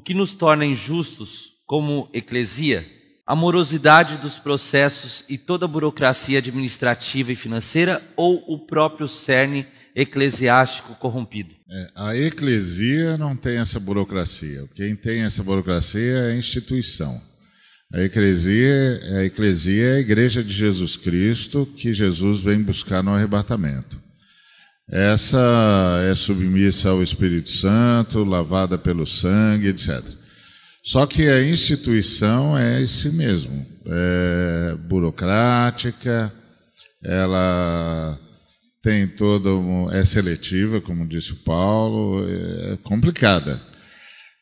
o 0.00 0.02
que 0.02 0.14
nos 0.14 0.32
torna 0.32 0.64
injustos 0.64 1.50
como 1.66 2.08
eclesia? 2.14 2.86
A 3.26 3.36
morosidade 3.36 4.16
dos 4.16 4.38
processos 4.38 5.22
e 5.28 5.36
toda 5.36 5.66
a 5.66 5.68
burocracia 5.68 6.38
administrativa 6.38 7.30
e 7.30 7.36
financeira 7.36 8.02
ou 8.16 8.42
o 8.48 8.58
próprio 8.66 9.06
cerne 9.06 9.66
eclesiástico 9.94 10.94
corrompido? 10.94 11.54
É, 11.70 11.90
a 11.94 12.16
eclesia 12.16 13.18
não 13.18 13.36
tem 13.36 13.58
essa 13.58 13.78
burocracia. 13.78 14.66
Quem 14.74 14.96
tem 14.96 15.20
essa 15.20 15.42
burocracia 15.42 16.00
é 16.00 16.32
a 16.32 16.34
instituição. 16.34 17.20
A 17.92 18.00
eclesia, 18.00 19.00
a 19.18 19.24
eclesia 19.26 19.84
é 19.84 19.96
a 19.96 20.00
igreja 20.00 20.42
de 20.42 20.54
Jesus 20.54 20.96
Cristo 20.96 21.66
que 21.76 21.92
Jesus 21.92 22.42
vem 22.42 22.62
buscar 22.62 23.02
no 23.02 23.12
arrebatamento. 23.12 24.00
Essa 24.90 26.00
é 26.10 26.14
submissa 26.16 26.90
ao 26.90 27.02
Espírito 27.02 27.50
Santo, 27.50 28.24
lavada 28.24 28.76
pelo 28.76 29.06
sangue, 29.06 29.68
etc. 29.68 30.02
Só 30.82 31.06
que 31.06 31.28
a 31.28 31.42
instituição 31.44 32.58
é 32.58 32.82
esse 32.82 33.08
mesmo, 33.10 33.64
é 33.86 34.74
burocrática, 34.88 36.32
ela 37.04 38.18
tem 38.82 39.06
toda 39.06 39.50
é 39.92 40.04
seletiva, 40.04 40.80
como 40.80 41.06
disse 41.06 41.32
o 41.32 41.36
Paulo, 41.36 42.26
é 42.28 42.76
complicada. 42.82 43.60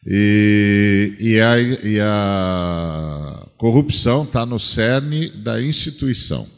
E, 0.06 1.14
e, 1.18 1.40
a, 1.40 1.60
e 1.60 2.00
a 2.00 3.46
corrupção 3.58 4.22
está 4.22 4.46
no 4.46 4.58
cerne 4.58 5.28
da 5.28 5.60
instituição. 5.60 6.48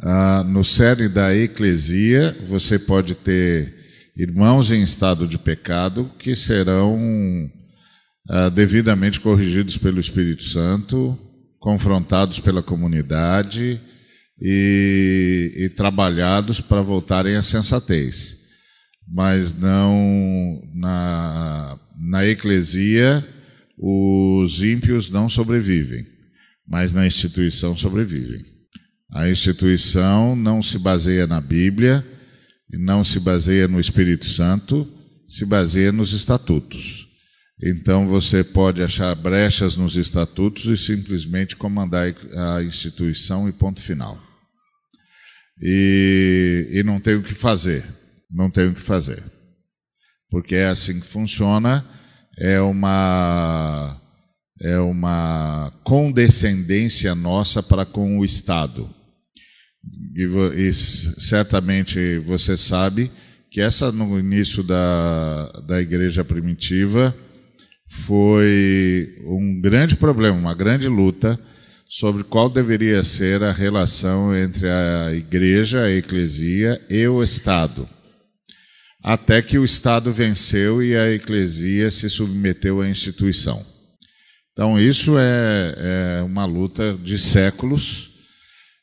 Ah, 0.00 0.44
no 0.44 0.62
cerne 0.62 1.08
da 1.08 1.34
eclesia, 1.34 2.36
você 2.46 2.78
pode 2.78 3.16
ter 3.16 3.74
irmãos 4.16 4.70
em 4.70 4.82
estado 4.82 5.26
de 5.26 5.36
pecado 5.36 6.10
que 6.18 6.36
serão 6.36 7.50
ah, 8.28 8.48
devidamente 8.48 9.20
corrigidos 9.20 9.76
pelo 9.76 9.98
Espírito 9.98 10.44
Santo, 10.44 11.18
confrontados 11.58 12.38
pela 12.38 12.62
comunidade 12.62 13.80
e, 14.40 15.52
e 15.56 15.68
trabalhados 15.70 16.60
para 16.60 16.80
voltarem 16.80 17.34
à 17.34 17.42
sensatez. 17.42 18.36
Mas 19.10 19.52
não 19.52 20.60
na, 20.74 21.76
na 21.98 22.24
eclesia, 22.24 23.26
os 23.76 24.62
ímpios 24.62 25.10
não 25.10 25.28
sobrevivem, 25.28 26.06
mas 26.68 26.92
na 26.92 27.04
instituição 27.04 27.76
sobrevivem. 27.76 28.57
A 29.12 29.28
instituição 29.28 30.36
não 30.36 30.62
se 30.62 30.78
baseia 30.78 31.26
na 31.26 31.40
Bíblia, 31.40 32.04
não 32.70 33.02
se 33.02 33.18
baseia 33.18 33.66
no 33.66 33.80
Espírito 33.80 34.26
Santo, 34.26 34.86
se 35.26 35.44
baseia 35.44 35.90
nos 35.90 36.12
estatutos. 36.12 37.08
Então 37.62 38.06
você 38.06 38.44
pode 38.44 38.82
achar 38.82 39.14
brechas 39.14 39.76
nos 39.76 39.96
estatutos 39.96 40.66
e 40.66 40.76
simplesmente 40.76 41.56
comandar 41.56 42.14
a 42.36 42.62
instituição 42.62 43.48
e 43.48 43.52
ponto 43.52 43.82
final. 43.82 44.20
E, 45.60 46.68
e 46.70 46.82
não 46.84 47.00
tem 47.00 47.16
o 47.16 47.22
que 47.22 47.34
fazer. 47.34 47.84
Não 48.30 48.50
tem 48.50 48.68
o 48.68 48.74
que 48.74 48.80
fazer. 48.80 49.24
Porque 50.30 50.54
é 50.54 50.66
assim 50.66 51.00
que 51.00 51.06
funciona, 51.06 51.84
é 52.38 52.60
uma, 52.60 54.00
é 54.60 54.78
uma 54.78 55.72
condescendência 55.82 57.14
nossa 57.14 57.62
para 57.62 57.84
com 57.84 58.18
o 58.18 58.24
Estado. 58.24 58.94
E, 60.14 60.24
e, 60.68 60.72
certamente 60.72 62.18
você 62.18 62.56
sabe 62.56 63.10
que 63.50 63.60
essa 63.60 63.90
no 63.90 64.18
início 64.18 64.62
da, 64.62 65.50
da 65.66 65.80
igreja 65.80 66.24
primitiva 66.24 67.14
foi 67.88 69.16
um 69.24 69.60
grande 69.60 69.96
problema, 69.96 70.36
uma 70.36 70.54
grande 70.54 70.88
luta 70.88 71.38
sobre 71.88 72.22
qual 72.22 72.50
deveria 72.50 73.02
ser 73.02 73.42
a 73.42 73.50
relação 73.50 74.36
entre 74.36 74.68
a 74.68 75.14
igreja, 75.14 75.84
a 75.84 75.90
eclesia 75.90 76.80
e 76.90 77.08
o 77.08 77.22
Estado. 77.22 77.88
Até 79.02 79.40
que 79.40 79.58
o 79.58 79.64
Estado 79.64 80.12
venceu 80.12 80.82
e 80.82 80.94
a 80.94 81.10
eclesia 81.10 81.90
se 81.90 82.10
submeteu 82.10 82.82
à 82.82 82.88
instituição. 82.88 83.64
Então, 84.52 84.78
isso 84.78 85.16
é, 85.16 86.18
é 86.18 86.22
uma 86.22 86.44
luta 86.44 86.92
de 86.94 87.16
séculos 87.16 88.07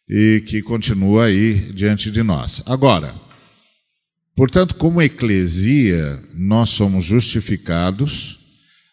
e 0.09 0.43
que 0.45 0.61
continua 0.61 1.25
aí 1.25 1.53
diante 1.73 2.11
de 2.11 2.21
nós. 2.21 2.61
Agora, 2.65 3.15
portanto, 4.35 4.75
como 4.75 5.01
eclesia, 5.01 6.21
nós 6.33 6.69
somos 6.69 7.05
justificados, 7.05 8.39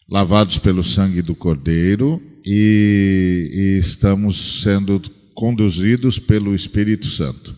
lavados 0.08 0.58
pelo 0.58 0.82
sangue 0.82 1.22
do 1.22 1.34
Cordeiro 1.34 2.22
e, 2.44 3.50
e 3.52 3.78
estamos 3.78 4.62
sendo 4.62 5.00
conduzidos 5.34 6.18
pelo 6.18 6.54
Espírito 6.54 7.06
Santo. 7.06 7.56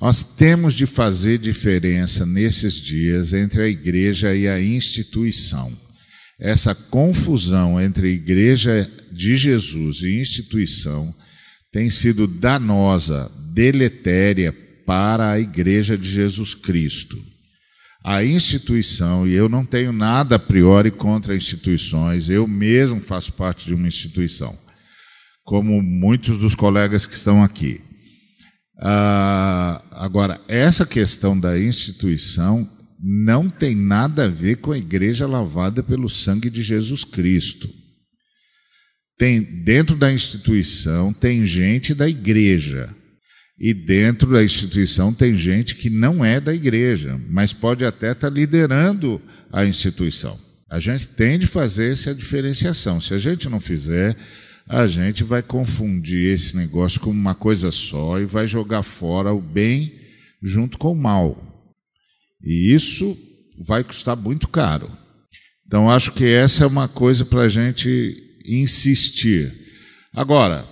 Nós 0.00 0.24
temos 0.24 0.74
de 0.74 0.84
fazer 0.84 1.38
diferença 1.38 2.26
nesses 2.26 2.74
dias 2.74 3.32
entre 3.32 3.62
a 3.62 3.68
igreja 3.68 4.34
e 4.34 4.48
a 4.48 4.60
instituição. 4.60 5.72
Essa 6.40 6.74
confusão 6.74 7.80
entre 7.80 8.08
igreja 8.08 8.90
de 9.12 9.36
Jesus 9.36 10.02
e 10.02 10.20
instituição 10.20 11.14
tem 11.72 11.88
sido 11.88 12.26
danosa, 12.26 13.32
deletéria 13.52 14.52
para 14.86 15.30
a 15.30 15.40
Igreja 15.40 15.96
de 15.96 16.08
Jesus 16.08 16.54
Cristo. 16.54 17.18
A 18.04 18.22
instituição, 18.24 19.26
e 19.26 19.32
eu 19.32 19.48
não 19.48 19.64
tenho 19.64 19.92
nada 19.92 20.36
a 20.36 20.38
priori 20.38 20.90
contra 20.90 21.36
instituições, 21.36 22.28
eu 22.28 22.46
mesmo 22.46 23.00
faço 23.00 23.32
parte 23.32 23.64
de 23.64 23.74
uma 23.74 23.86
instituição, 23.86 24.58
como 25.44 25.80
muitos 25.80 26.38
dos 26.38 26.54
colegas 26.54 27.06
que 27.06 27.14
estão 27.14 27.42
aqui. 27.42 27.80
Ah, 28.78 29.82
agora, 29.92 30.40
essa 30.48 30.84
questão 30.84 31.38
da 31.38 31.58
instituição 31.58 32.68
não 33.00 33.48
tem 33.48 33.74
nada 33.74 34.24
a 34.24 34.28
ver 34.28 34.56
com 34.56 34.72
a 34.72 34.78
igreja 34.78 35.26
lavada 35.26 35.82
pelo 35.82 36.08
sangue 36.08 36.50
de 36.50 36.62
Jesus 36.62 37.04
Cristo. 37.04 37.81
Tem 39.22 39.40
dentro 39.40 39.94
da 39.94 40.12
instituição 40.12 41.12
tem 41.12 41.46
gente 41.46 41.94
da 41.94 42.08
igreja. 42.08 42.92
E 43.56 43.72
dentro 43.72 44.32
da 44.32 44.42
instituição 44.42 45.14
tem 45.14 45.36
gente 45.36 45.76
que 45.76 45.88
não 45.88 46.24
é 46.24 46.40
da 46.40 46.52
igreja, 46.52 47.20
mas 47.30 47.52
pode 47.52 47.84
até 47.84 48.10
estar 48.10 48.28
tá 48.28 48.34
liderando 48.34 49.22
a 49.52 49.64
instituição. 49.64 50.36
A 50.68 50.80
gente 50.80 51.06
tem 51.06 51.38
de 51.38 51.46
fazer 51.46 51.92
essa 51.92 52.12
diferenciação. 52.12 53.00
Se 53.00 53.14
a 53.14 53.18
gente 53.18 53.48
não 53.48 53.60
fizer, 53.60 54.16
a 54.68 54.88
gente 54.88 55.22
vai 55.22 55.40
confundir 55.40 56.34
esse 56.34 56.56
negócio 56.56 56.98
como 56.98 57.16
uma 57.16 57.36
coisa 57.36 57.70
só 57.70 58.18
e 58.18 58.24
vai 58.24 58.48
jogar 58.48 58.82
fora 58.82 59.32
o 59.32 59.40
bem 59.40 60.00
junto 60.42 60.76
com 60.76 60.90
o 60.90 61.00
mal. 61.00 61.70
E 62.42 62.74
isso 62.74 63.16
vai 63.68 63.84
custar 63.84 64.16
muito 64.16 64.48
caro. 64.48 64.90
Então, 65.64 65.88
acho 65.88 66.10
que 66.10 66.24
essa 66.24 66.64
é 66.64 66.66
uma 66.66 66.88
coisa 66.88 67.24
para 67.24 67.42
a 67.42 67.48
gente 67.48 68.31
insistir. 68.46 69.52
Agora, 70.14 70.66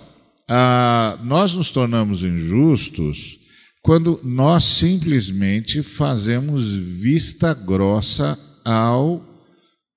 ah, 0.49 1.17
nós 1.23 1.53
nos 1.53 1.69
tornamos 1.71 2.23
injustos 2.23 3.39
quando 3.81 4.19
nós 4.23 4.63
simplesmente 4.63 5.81
fazemos 5.81 6.75
vista 6.75 7.53
grossa 7.53 8.37
ao, 8.63 9.25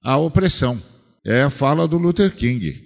à 0.02 0.16
opressão. 0.16 0.80
É 1.26 1.42
a 1.42 1.50
fala 1.50 1.86
do 1.86 1.98
Luther 1.98 2.34
King. 2.34 2.82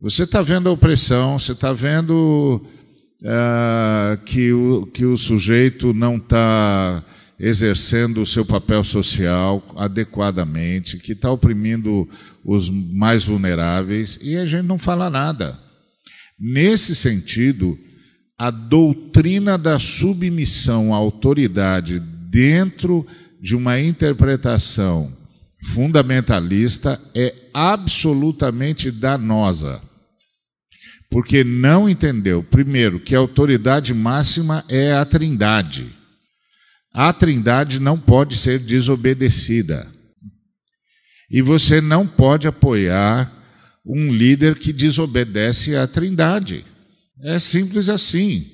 Você 0.00 0.24
está 0.24 0.42
vendo 0.42 0.68
a 0.68 0.72
opressão, 0.72 1.38
você 1.38 1.52
está 1.52 1.72
vendo 1.72 2.64
ah, 3.24 4.18
que, 4.24 4.52
o, 4.52 4.86
que 4.86 5.04
o 5.04 5.16
sujeito 5.16 5.92
não 5.94 6.16
está 6.16 7.04
exercendo 7.38 8.22
o 8.22 8.26
seu 8.26 8.44
papel 8.44 8.82
social 8.82 9.62
adequadamente, 9.76 10.98
que 10.98 11.12
está 11.12 11.30
oprimindo 11.30 12.08
os 12.44 12.70
mais 12.70 13.24
vulneráveis, 13.24 14.18
e 14.22 14.36
a 14.36 14.46
gente 14.46 14.64
não 14.64 14.78
fala 14.78 15.10
nada. 15.10 15.58
Nesse 16.38 16.94
sentido, 16.94 17.78
a 18.38 18.50
doutrina 18.50 19.56
da 19.56 19.78
submissão 19.78 20.92
à 20.92 20.96
autoridade 20.96 22.00
dentro 22.00 23.06
de 23.40 23.56
uma 23.56 23.80
interpretação 23.80 25.14
fundamentalista 25.72 27.00
é 27.14 27.34
absolutamente 27.52 28.90
danosa. 28.90 29.82
Porque 31.10 31.42
não 31.44 31.88
entendeu, 31.88 32.42
primeiro, 32.42 33.00
que 33.00 33.14
a 33.14 33.18
autoridade 33.18 33.94
máxima 33.94 34.64
é 34.68 34.92
a 34.92 35.04
Trindade. 35.04 35.95
A 36.96 37.12
Trindade 37.12 37.78
não 37.78 37.98
pode 37.98 38.38
ser 38.38 38.58
desobedecida. 38.58 39.86
E 41.30 41.42
você 41.42 41.78
não 41.78 42.06
pode 42.06 42.48
apoiar 42.48 43.30
um 43.84 44.10
líder 44.10 44.58
que 44.58 44.72
desobedece 44.72 45.76
à 45.76 45.86
Trindade. 45.86 46.64
É 47.22 47.38
simples 47.38 47.90
assim. 47.90 48.46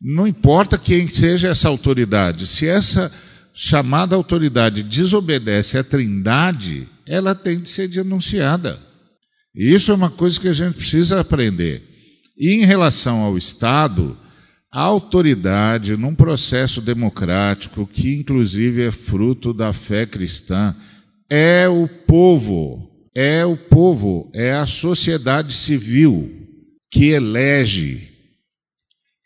Não 0.00 0.26
importa 0.26 0.78
quem 0.78 1.06
seja 1.06 1.48
essa 1.48 1.68
autoridade, 1.68 2.46
se 2.46 2.66
essa 2.66 3.12
chamada 3.52 4.16
autoridade 4.16 4.82
desobedece 4.82 5.76
à 5.76 5.84
Trindade, 5.84 6.88
ela 7.06 7.34
tem 7.34 7.60
de 7.60 7.68
ser 7.68 7.88
denunciada. 7.88 8.80
Isso 9.54 9.92
é 9.92 9.94
uma 9.94 10.10
coisa 10.10 10.40
que 10.40 10.48
a 10.48 10.54
gente 10.54 10.76
precisa 10.76 11.20
aprender. 11.20 11.82
E 12.38 12.54
em 12.54 12.64
relação 12.64 13.20
ao 13.20 13.36
Estado, 13.36 14.16
a 14.72 14.80
autoridade, 14.80 15.98
num 15.98 16.14
processo 16.14 16.80
democrático, 16.80 17.86
que 17.86 18.14
inclusive 18.14 18.82
é 18.82 18.90
fruto 18.90 19.52
da 19.52 19.70
fé 19.70 20.06
cristã, 20.06 20.74
é 21.28 21.68
o 21.68 21.86
povo, 21.86 22.90
é 23.14 23.44
o 23.44 23.54
povo, 23.54 24.30
é 24.34 24.52
a 24.52 24.64
sociedade 24.64 25.52
civil 25.52 26.30
que 26.90 27.10
elege, 27.10 28.08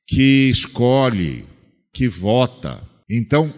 que 0.09 0.51
escolhe, 0.51 1.45
que 1.93 2.09
vota. 2.09 2.83
Então, 3.09 3.55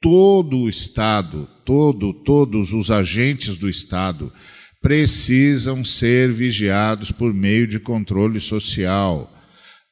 todo 0.00 0.58
o 0.58 0.68
Estado, 0.68 1.48
todo, 1.64 2.12
todos 2.12 2.72
os 2.72 2.90
agentes 2.90 3.56
do 3.56 3.68
Estado 3.68 4.32
precisam 4.80 5.84
ser 5.84 6.32
vigiados 6.32 7.12
por 7.12 7.32
meio 7.32 7.66
de 7.66 7.78
controle 7.78 8.40
social. 8.40 9.37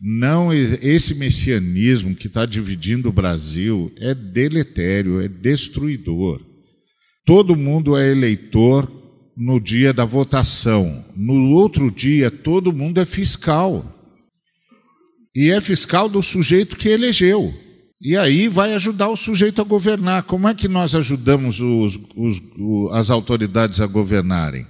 Não 0.00 0.52
esse 0.52 1.14
messianismo 1.14 2.14
que 2.14 2.26
está 2.26 2.44
dividindo 2.44 3.08
o 3.08 3.12
Brasil 3.12 3.90
é 3.98 4.14
deletério, 4.14 5.20
é 5.20 5.28
destruidor. 5.28 6.40
Todo 7.24 7.56
mundo 7.56 7.96
é 7.96 8.10
eleitor 8.10 8.90
no 9.36 9.58
dia 9.58 9.92
da 9.92 10.04
votação. 10.04 11.04
No 11.16 11.50
outro 11.50 11.90
dia, 11.90 12.30
todo 12.30 12.72
mundo 12.72 13.00
é 13.00 13.04
fiscal. 13.04 13.84
E 15.34 15.50
é 15.50 15.60
fiscal 15.60 16.08
do 16.08 16.22
sujeito 16.22 16.76
que 16.76 16.88
elegeu. 16.88 17.54
E 18.00 18.16
aí 18.16 18.48
vai 18.48 18.74
ajudar 18.74 19.08
o 19.08 19.16
sujeito 19.16 19.60
a 19.60 19.64
governar. 19.64 20.24
Como 20.24 20.46
é 20.46 20.54
que 20.54 20.68
nós 20.68 20.94
ajudamos 20.94 21.60
os, 21.60 21.98
os, 22.14 22.42
as 22.92 23.10
autoridades 23.10 23.80
a 23.80 23.86
governarem? 23.86 24.66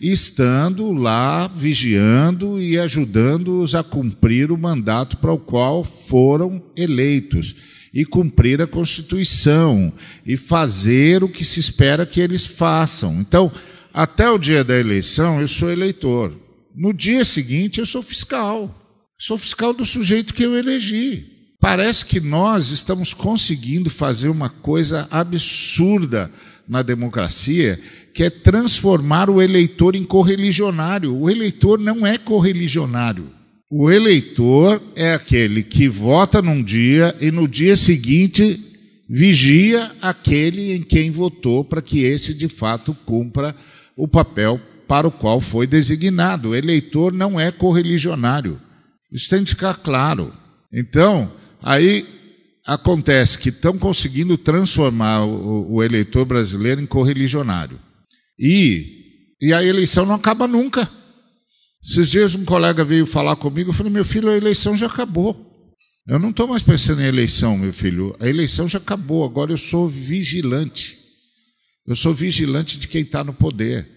Estando 0.00 0.92
lá 0.92 1.46
vigiando 1.48 2.60
e 2.60 2.78
ajudando-os 2.78 3.74
a 3.74 3.82
cumprir 3.82 4.50
o 4.50 4.58
mandato 4.58 5.16
para 5.16 5.32
o 5.32 5.38
qual 5.38 5.84
foram 5.84 6.62
eleitos 6.76 7.54
e 7.92 8.04
cumprir 8.04 8.60
a 8.62 8.66
Constituição 8.66 9.92
e 10.26 10.36
fazer 10.36 11.22
o 11.22 11.28
que 11.28 11.44
se 11.44 11.60
espera 11.60 12.06
que 12.06 12.20
eles 12.20 12.46
façam. 12.46 13.20
Então, 13.20 13.52
até 13.92 14.30
o 14.30 14.38
dia 14.38 14.64
da 14.64 14.78
eleição, 14.78 15.40
eu 15.40 15.48
sou 15.48 15.70
eleitor. 15.70 16.32
No 16.74 16.94
dia 16.94 17.24
seguinte, 17.24 17.80
eu 17.80 17.86
sou 17.86 18.02
fiscal. 18.02 18.74
Sou 19.18 19.36
fiscal 19.36 19.74
do 19.74 19.84
sujeito 19.84 20.32
que 20.32 20.42
eu 20.42 20.56
elegi. 20.56 21.31
Parece 21.62 22.04
que 22.04 22.18
nós 22.18 22.72
estamos 22.72 23.14
conseguindo 23.14 23.88
fazer 23.88 24.28
uma 24.28 24.50
coisa 24.50 25.06
absurda 25.08 26.28
na 26.68 26.82
democracia, 26.82 27.78
que 28.12 28.24
é 28.24 28.30
transformar 28.30 29.30
o 29.30 29.40
eleitor 29.40 29.94
em 29.94 30.02
correligionário. 30.02 31.16
O 31.16 31.30
eleitor 31.30 31.78
não 31.78 32.04
é 32.04 32.18
correligionário. 32.18 33.30
O 33.70 33.88
eleitor 33.88 34.82
é 34.96 35.14
aquele 35.14 35.62
que 35.62 35.88
vota 35.88 36.42
num 36.42 36.60
dia 36.64 37.14
e 37.20 37.30
no 37.30 37.46
dia 37.46 37.76
seguinte 37.76 38.60
vigia 39.08 39.88
aquele 40.02 40.72
em 40.72 40.82
quem 40.82 41.12
votou 41.12 41.64
para 41.64 41.80
que 41.80 42.02
esse 42.02 42.34
de 42.34 42.48
fato 42.48 42.92
cumpra 43.06 43.54
o 43.96 44.08
papel 44.08 44.60
para 44.88 45.06
o 45.06 45.12
qual 45.12 45.40
foi 45.40 45.68
designado. 45.68 46.48
O 46.48 46.56
eleitor 46.56 47.12
não 47.12 47.38
é 47.38 47.52
correligionário. 47.52 48.60
Isso 49.12 49.30
tem 49.30 49.44
de 49.44 49.50
ficar 49.50 49.76
claro. 49.76 50.32
Então, 50.72 51.30
aí 51.62 52.06
acontece 52.66 53.38
que 53.38 53.48
estão 53.48 53.76
conseguindo 53.78 54.36
transformar 54.36 55.24
o, 55.24 55.74
o 55.74 55.82
eleitor 55.82 56.24
brasileiro 56.24 56.80
em 56.80 56.86
correligionário. 56.86 57.78
E, 58.38 59.36
e 59.40 59.52
a 59.52 59.62
eleição 59.62 60.06
não 60.06 60.14
acaba 60.14 60.46
nunca. 60.46 60.90
Esses 61.84 62.08
dias 62.08 62.34
um 62.34 62.44
colega 62.44 62.84
veio 62.84 63.06
falar 63.06 63.36
comigo, 63.36 63.70
eu 63.70 63.74
falei, 63.74 63.92
meu 63.92 64.04
filho, 64.04 64.30
a 64.30 64.36
eleição 64.36 64.76
já 64.76 64.86
acabou. 64.86 65.50
Eu 66.06 66.18
não 66.18 66.30
estou 66.30 66.48
mais 66.48 66.62
pensando 66.62 67.00
em 67.00 67.06
eleição, 67.06 67.56
meu 67.56 67.72
filho. 67.72 68.14
A 68.18 68.28
eleição 68.28 68.68
já 68.68 68.78
acabou, 68.78 69.24
agora 69.24 69.52
eu 69.52 69.58
sou 69.58 69.88
vigilante. 69.88 70.98
Eu 71.86 71.96
sou 71.96 72.14
vigilante 72.14 72.78
de 72.78 72.88
quem 72.88 73.02
está 73.02 73.22
no 73.22 73.32
poder. 73.32 73.88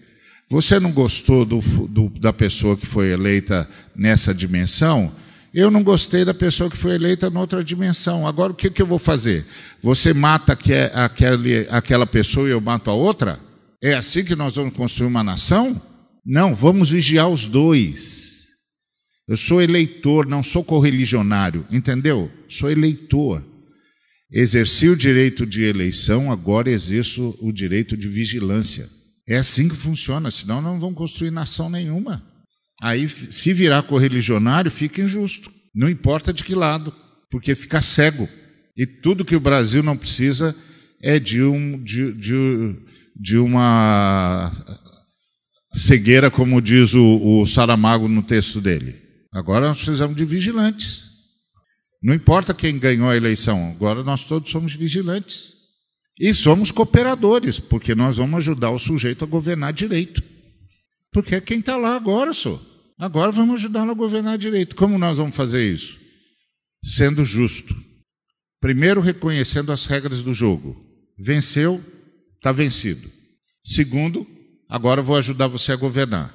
Você 0.48 0.78
não 0.78 0.92
gostou 0.92 1.44
do, 1.44 1.60
do, 1.88 2.08
da 2.08 2.32
pessoa 2.32 2.76
que 2.76 2.86
foi 2.86 3.10
eleita 3.10 3.68
nessa 3.94 4.32
dimensão? 4.32 5.12
Eu 5.56 5.70
não 5.70 5.82
gostei 5.82 6.22
da 6.22 6.34
pessoa 6.34 6.68
que 6.68 6.76
foi 6.76 6.96
eleita 6.96 7.30
noutra 7.30 7.64
dimensão. 7.64 8.26
Agora 8.26 8.52
o 8.52 8.54
que, 8.54 8.68
que 8.68 8.82
eu 8.82 8.86
vou 8.86 8.98
fazer? 8.98 9.46
Você 9.82 10.12
mata 10.12 10.52
aquele, 10.52 11.66
aquela 11.70 12.06
pessoa 12.06 12.46
e 12.46 12.50
eu 12.50 12.60
mato 12.60 12.90
a 12.90 12.94
outra? 12.94 13.40
É 13.82 13.94
assim 13.94 14.22
que 14.22 14.36
nós 14.36 14.54
vamos 14.54 14.74
construir 14.74 15.08
uma 15.08 15.24
nação? 15.24 15.80
Não, 16.26 16.54
vamos 16.54 16.90
vigiar 16.90 17.30
os 17.30 17.48
dois. 17.48 18.48
Eu 19.26 19.38
sou 19.38 19.62
eleitor, 19.62 20.26
não 20.26 20.42
sou 20.42 20.62
correligionário, 20.62 21.66
entendeu? 21.70 22.30
Sou 22.50 22.70
eleitor. 22.70 23.42
Exerci 24.30 24.90
o 24.90 24.96
direito 24.96 25.46
de 25.46 25.62
eleição, 25.62 26.30
agora 26.30 26.70
exerço 26.70 27.34
o 27.40 27.50
direito 27.50 27.96
de 27.96 28.06
vigilância. 28.06 28.86
É 29.26 29.38
assim 29.38 29.70
que 29.70 29.74
funciona, 29.74 30.30
senão 30.30 30.60
não 30.60 30.78
vão 30.78 30.92
construir 30.92 31.30
nação 31.30 31.70
nenhuma. 31.70 32.22
Aí, 32.82 33.08
se 33.08 33.52
virar 33.52 33.82
correligionário, 33.84 34.70
fica 34.70 35.00
injusto. 35.00 35.50
Não 35.74 35.88
importa 35.88 36.32
de 36.32 36.44
que 36.44 36.54
lado, 36.54 36.94
porque 37.30 37.54
fica 37.54 37.80
cego. 37.80 38.28
E 38.76 38.86
tudo 38.86 39.24
que 39.24 39.36
o 39.36 39.40
Brasil 39.40 39.82
não 39.82 39.96
precisa 39.96 40.54
é 41.02 41.18
de, 41.18 41.42
um, 41.42 41.82
de, 41.82 42.12
de, 42.12 42.76
de 43.18 43.38
uma 43.38 44.52
cegueira, 45.74 46.30
como 46.30 46.60
diz 46.60 46.94
o, 46.94 47.40
o 47.40 47.46
Saramago 47.46 48.08
no 48.08 48.22
texto 48.22 48.60
dele. 48.60 48.96
Agora 49.32 49.68
nós 49.68 49.78
precisamos 49.78 50.16
de 50.16 50.24
vigilantes. 50.24 51.04
Não 52.02 52.14
importa 52.14 52.54
quem 52.54 52.78
ganhou 52.78 53.08
a 53.08 53.16
eleição, 53.16 53.70
agora 53.70 54.02
nós 54.02 54.26
todos 54.26 54.50
somos 54.50 54.74
vigilantes. 54.74 55.54
E 56.18 56.32
somos 56.32 56.70
cooperadores, 56.70 57.60
porque 57.60 57.94
nós 57.94 58.16
vamos 58.16 58.38
ajudar 58.38 58.70
o 58.70 58.78
sujeito 58.78 59.24
a 59.24 59.28
governar 59.28 59.72
direito. 59.72 60.22
Porque 61.16 61.34
é 61.34 61.40
quem 61.40 61.60
está 61.60 61.78
lá 61.78 61.96
agora, 61.96 62.34
só. 62.34 62.62
Agora 62.98 63.32
vamos 63.32 63.54
ajudá-lo 63.54 63.90
a 63.90 63.94
governar 63.94 64.36
direito. 64.36 64.76
Como 64.76 64.98
nós 64.98 65.16
vamos 65.16 65.34
fazer 65.34 65.72
isso? 65.72 65.98
Sendo 66.84 67.24
justo. 67.24 67.74
Primeiro, 68.60 69.00
reconhecendo 69.00 69.72
as 69.72 69.86
regras 69.86 70.20
do 70.20 70.34
jogo. 70.34 70.76
Venceu, 71.18 71.82
está 72.34 72.52
vencido. 72.52 73.10
Segundo, 73.64 74.26
agora 74.68 75.00
vou 75.00 75.16
ajudar 75.16 75.46
você 75.46 75.72
a 75.72 75.76
governar. 75.76 76.34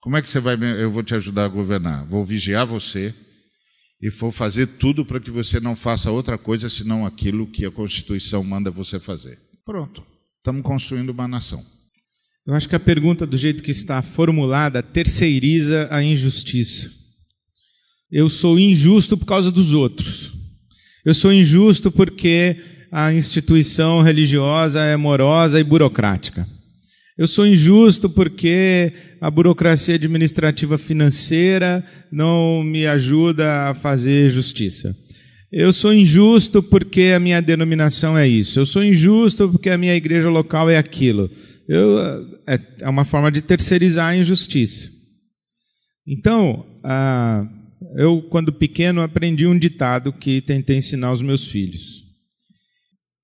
Como 0.00 0.16
é 0.16 0.22
que 0.22 0.30
você 0.30 0.40
vai? 0.40 0.56
Eu 0.80 0.90
vou 0.90 1.02
te 1.02 1.14
ajudar 1.14 1.44
a 1.44 1.48
governar. 1.48 2.06
Vou 2.06 2.24
vigiar 2.24 2.64
você 2.64 3.14
e 4.00 4.08
vou 4.08 4.32
fazer 4.32 4.66
tudo 4.66 5.04
para 5.04 5.20
que 5.20 5.30
você 5.30 5.60
não 5.60 5.76
faça 5.76 6.10
outra 6.10 6.38
coisa 6.38 6.70
senão 6.70 7.04
aquilo 7.04 7.46
que 7.46 7.66
a 7.66 7.70
Constituição 7.70 8.42
manda 8.42 8.70
você 8.70 8.98
fazer. 8.98 9.38
Pronto. 9.62 10.02
Estamos 10.38 10.62
construindo 10.62 11.10
uma 11.10 11.28
nação. 11.28 11.62
Eu 12.44 12.54
acho 12.54 12.68
que 12.68 12.74
a 12.74 12.80
pergunta, 12.80 13.24
do 13.24 13.36
jeito 13.36 13.62
que 13.62 13.70
está 13.70 14.02
formulada, 14.02 14.82
terceiriza 14.82 15.86
a 15.90 16.02
injustiça. 16.02 16.90
Eu 18.10 18.28
sou 18.28 18.58
injusto 18.58 19.16
por 19.16 19.26
causa 19.26 19.50
dos 19.50 19.72
outros. 19.72 20.32
Eu 21.04 21.14
sou 21.14 21.32
injusto 21.32 21.90
porque 21.90 22.56
a 22.90 23.12
instituição 23.14 24.02
religiosa 24.02 24.80
é 24.80 24.96
morosa 24.96 25.60
e 25.60 25.64
burocrática. 25.64 26.46
Eu 27.16 27.28
sou 27.28 27.46
injusto 27.46 28.10
porque 28.10 28.92
a 29.20 29.30
burocracia 29.30 29.94
administrativa 29.94 30.76
financeira 30.76 31.84
não 32.10 32.62
me 32.64 32.86
ajuda 32.86 33.68
a 33.68 33.74
fazer 33.74 34.30
justiça. 34.30 34.96
Eu 35.52 35.72
sou 35.72 35.92
injusto 35.92 36.62
porque 36.62 37.12
a 37.14 37.20
minha 37.20 37.40
denominação 37.40 38.18
é 38.18 38.26
isso. 38.26 38.58
Eu 38.58 38.66
sou 38.66 38.82
injusto 38.82 39.48
porque 39.48 39.70
a 39.70 39.78
minha 39.78 39.94
igreja 39.94 40.28
local 40.28 40.68
é 40.68 40.76
aquilo. 40.76 41.30
Eu, 41.72 41.98
é, 42.46 42.60
é 42.80 42.88
uma 42.90 43.02
forma 43.02 43.32
de 43.32 43.40
terceirizar 43.40 44.10
a 44.10 44.16
injustiça. 44.16 44.90
Então, 46.06 46.66
ah, 46.84 47.48
eu, 47.96 48.20
quando 48.28 48.52
pequeno, 48.52 49.00
aprendi 49.00 49.46
um 49.46 49.58
ditado 49.58 50.12
que 50.12 50.42
tentei 50.42 50.76
ensinar 50.76 51.06
aos 51.06 51.22
meus 51.22 51.48
filhos. 51.48 52.04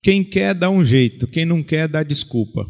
Quem 0.03 0.25
quer 0.25 0.55
dá 0.55 0.71
um 0.71 0.83
jeito, 0.83 1.27
quem 1.27 1.45
não 1.45 1.63
quer 1.63 1.89
dá 1.89 2.03
desculpa. 2.03 2.67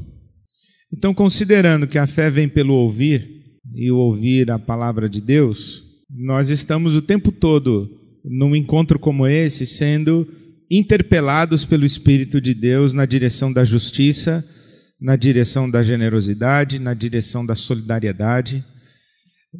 Então, 0.92 1.14
considerando 1.14 1.86
que 1.86 1.96
a 1.98 2.08
fé 2.08 2.28
vem 2.28 2.48
pelo 2.48 2.74
ouvir, 2.74 3.38
e 3.72 3.88
o 3.88 3.98
ouvir 3.98 4.50
a 4.50 4.58
palavra 4.58 5.08
de 5.08 5.20
Deus, 5.20 5.84
nós 6.10 6.48
estamos 6.48 6.96
o 6.96 7.02
tempo 7.02 7.30
todo 7.30 7.88
num 8.24 8.56
encontro 8.56 8.98
como 8.98 9.28
esse 9.28 9.64
sendo 9.64 10.26
interpelados 10.68 11.64
pelo 11.64 11.86
Espírito 11.86 12.40
de 12.40 12.52
Deus 12.52 12.92
na 12.92 13.06
direção 13.06 13.52
da 13.52 13.64
justiça, 13.64 14.44
na 15.00 15.16
direção 15.16 15.70
da 15.70 15.82
generosidade, 15.82 16.78
na 16.78 16.94
direção 16.94 17.44
da 17.46 17.54
solidariedade. 17.54 18.64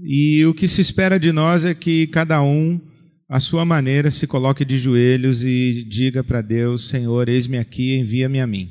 E 0.03 0.45
o 0.45 0.53
que 0.53 0.67
se 0.67 0.81
espera 0.81 1.19
de 1.19 1.33
nós 1.33 1.65
é 1.65 1.75
que 1.75 2.07
cada 2.09 2.43
um, 2.43 2.81
à 3.29 3.41
sua 3.41 3.65
maneira, 3.65 4.11
se 4.11 4.27
coloque 4.27 4.65
de 4.65 4.79
joelhos 4.79 5.45
e 5.45 5.87
diga 5.89 6.25
para 6.25 6.43
Deus: 6.43 6.89
Senhor, 6.89 7.29
eis-me 7.29 7.59
aqui, 7.59 7.97
envia-me 7.97 8.41
a 8.41 8.47
mim. 8.47 8.71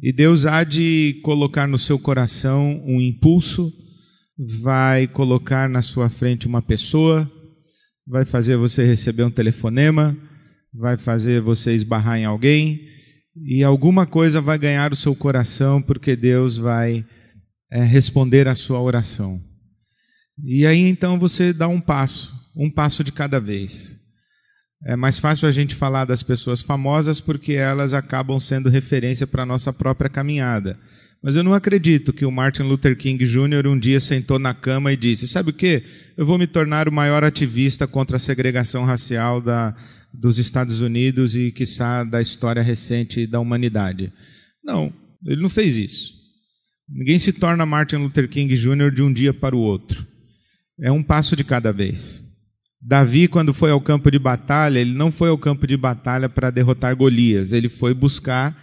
E 0.00 0.12
Deus 0.12 0.46
há 0.46 0.62
de 0.62 1.20
colocar 1.24 1.66
no 1.66 1.78
seu 1.78 1.98
coração 1.98 2.82
um 2.86 3.00
impulso, 3.00 3.72
vai 4.62 5.08
colocar 5.08 5.68
na 5.68 5.82
sua 5.82 6.08
frente 6.08 6.46
uma 6.46 6.62
pessoa, 6.62 7.30
vai 8.06 8.24
fazer 8.24 8.56
você 8.56 8.84
receber 8.84 9.24
um 9.24 9.30
telefonema, 9.30 10.16
vai 10.72 10.96
fazer 10.96 11.40
você 11.40 11.72
esbarrar 11.72 12.16
em 12.16 12.24
alguém, 12.24 12.86
e 13.44 13.62
alguma 13.62 14.06
coisa 14.06 14.40
vai 14.40 14.58
ganhar 14.58 14.92
o 14.92 14.96
seu 14.96 15.14
coração, 15.14 15.80
porque 15.80 16.16
Deus 16.16 16.56
vai 16.56 17.04
é, 17.70 17.82
responder 17.82 18.48
a 18.48 18.54
sua 18.54 18.80
oração. 18.80 19.40
E 20.44 20.66
aí 20.66 20.80
então 20.80 21.18
você 21.18 21.52
dá 21.52 21.68
um 21.68 21.80
passo, 21.80 22.34
um 22.56 22.70
passo 22.70 23.02
de 23.02 23.12
cada 23.12 23.40
vez. 23.40 23.98
É 24.84 24.94
mais 24.94 25.18
fácil 25.18 25.48
a 25.48 25.52
gente 25.52 25.74
falar 25.74 26.04
das 26.04 26.22
pessoas 26.22 26.62
famosas 26.62 27.20
porque 27.20 27.54
elas 27.54 27.92
acabam 27.92 28.38
sendo 28.38 28.68
referência 28.68 29.26
para 29.26 29.42
a 29.42 29.46
nossa 29.46 29.72
própria 29.72 30.08
caminhada. 30.08 30.78
Mas 31.20 31.34
eu 31.34 31.42
não 31.42 31.52
acredito 31.52 32.12
que 32.12 32.24
o 32.24 32.30
Martin 32.30 32.62
Luther 32.62 32.96
King 32.96 33.24
Jr. 33.24 33.66
um 33.66 33.76
dia 33.76 34.00
sentou 34.00 34.38
na 34.38 34.54
cama 34.54 34.92
e 34.92 34.96
disse: 34.96 35.26
Sabe 35.26 35.50
o 35.50 35.52
que? 35.52 35.82
Eu 36.16 36.24
vou 36.24 36.38
me 36.38 36.46
tornar 36.46 36.88
o 36.88 36.92
maior 36.92 37.24
ativista 37.24 37.88
contra 37.88 38.18
a 38.18 38.20
segregação 38.20 38.84
racial 38.84 39.40
da, 39.40 39.74
dos 40.12 40.38
Estados 40.38 40.80
Unidos 40.80 41.34
e, 41.34 41.50
quiçá, 41.50 42.04
da 42.04 42.20
história 42.20 42.62
recente 42.62 43.26
da 43.26 43.40
humanidade. 43.40 44.12
Não, 44.64 44.92
ele 45.24 45.42
não 45.42 45.48
fez 45.48 45.76
isso. 45.76 46.14
Ninguém 46.88 47.18
se 47.18 47.32
torna 47.32 47.66
Martin 47.66 47.96
Luther 47.96 48.28
King 48.28 48.56
Jr. 48.56 48.90
de 48.90 49.02
um 49.02 49.12
dia 49.12 49.34
para 49.34 49.54
o 49.54 49.60
outro. 49.60 50.06
É 50.80 50.90
um 50.90 51.02
passo 51.02 51.36
de 51.36 51.44
cada 51.44 51.72
vez. 51.72 52.24
Davi, 52.80 53.26
quando 53.28 53.52
foi 53.52 53.70
ao 53.70 53.80
campo 53.80 54.10
de 54.10 54.18
batalha, 54.18 54.78
ele 54.78 54.94
não 54.94 55.10
foi 55.10 55.28
ao 55.28 55.36
campo 55.36 55.66
de 55.66 55.76
batalha 55.76 56.28
para 56.28 56.50
derrotar 56.50 56.96
Golias, 56.96 57.52
ele 57.52 57.68
foi 57.68 57.92
buscar 57.92 58.56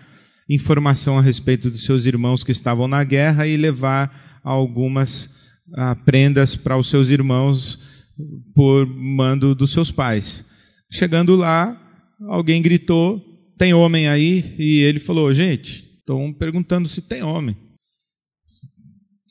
informação 0.50 1.18
a 1.18 1.22
respeito 1.22 1.70
dos 1.70 1.84
seus 1.84 2.06
irmãos 2.06 2.44
que 2.44 2.52
estavam 2.52 2.88
na 2.88 3.04
guerra 3.04 3.48
e 3.48 3.58
levar 3.58 4.40
algumas 4.44 5.30
ah, 5.74 5.96
prendas 5.96 6.56
para 6.56 6.78
os 6.78 6.90
seus 6.90 7.10
irmãos 7.10 7.80
por 8.54 8.88
mando 8.88 9.54
dos 9.54 9.72
seus 9.72 9.92
pais. 9.92 10.46
Chegando 10.92 11.36
lá, 11.36 11.80
alguém 12.28 12.62
gritou: 12.62 13.24
Tem 13.58 13.74
homem 13.74 14.08
aí? 14.08 14.56
E 14.58 14.80
ele 14.80 15.00
falou: 15.00 15.34
Gente, 15.34 15.84
estão 16.00 16.32
perguntando 16.34 16.88
se 16.88 17.02
tem 17.02 17.24
homem. 17.24 17.56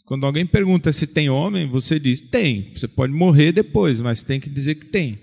Quando 0.04 0.26
alguém 0.26 0.44
pergunta 0.44 0.92
se 0.92 1.06
tem 1.06 1.30
homem, 1.30 1.68
você 1.68 1.98
diz: 1.98 2.20
tem. 2.20 2.72
Você 2.74 2.86
pode 2.86 3.12
morrer 3.12 3.52
depois, 3.52 4.00
mas 4.00 4.22
tem 4.22 4.38
que 4.38 4.50
dizer 4.50 4.74
que 4.74 4.86
tem. 4.86 5.18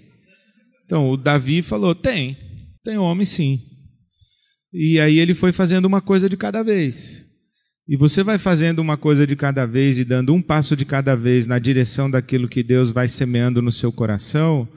Então, 0.86 1.10
o 1.10 1.18
Davi 1.18 1.62
falou: 1.62 1.94
tem. 1.94 2.38
Tem 2.84 2.98
homem 2.98 3.26
sim. 3.26 3.62
E 4.74 5.00
aí 5.00 5.20
ele 5.20 5.34
foi 5.36 5.52
fazendo 5.52 5.86
uma 5.86 6.02
coisa 6.02 6.28
de 6.28 6.36
cada 6.36 6.64
vez. 6.64 7.26
E 7.88 7.98
você 7.98 8.24
vai 8.24 8.38
fazendo 8.38 8.80
uma 8.80 8.96
coisa 8.96 9.28
de 9.28 9.36
cada 9.36 9.66
vez 9.66 10.00
e 10.00 10.06
dando 10.06 10.34
um 10.34 10.42
passo 10.42 10.76
de 10.76 10.86
cada 10.86 11.16
vez 11.16 11.46
na 11.46 11.60
direção 11.60 12.10
daquilo 12.10 12.48
que 12.48 12.64
Deus 12.64 12.90
vai 12.90 13.08
semeando 13.08 13.62
no 13.62 13.72
seu 13.72 13.92
coração. 13.92 14.68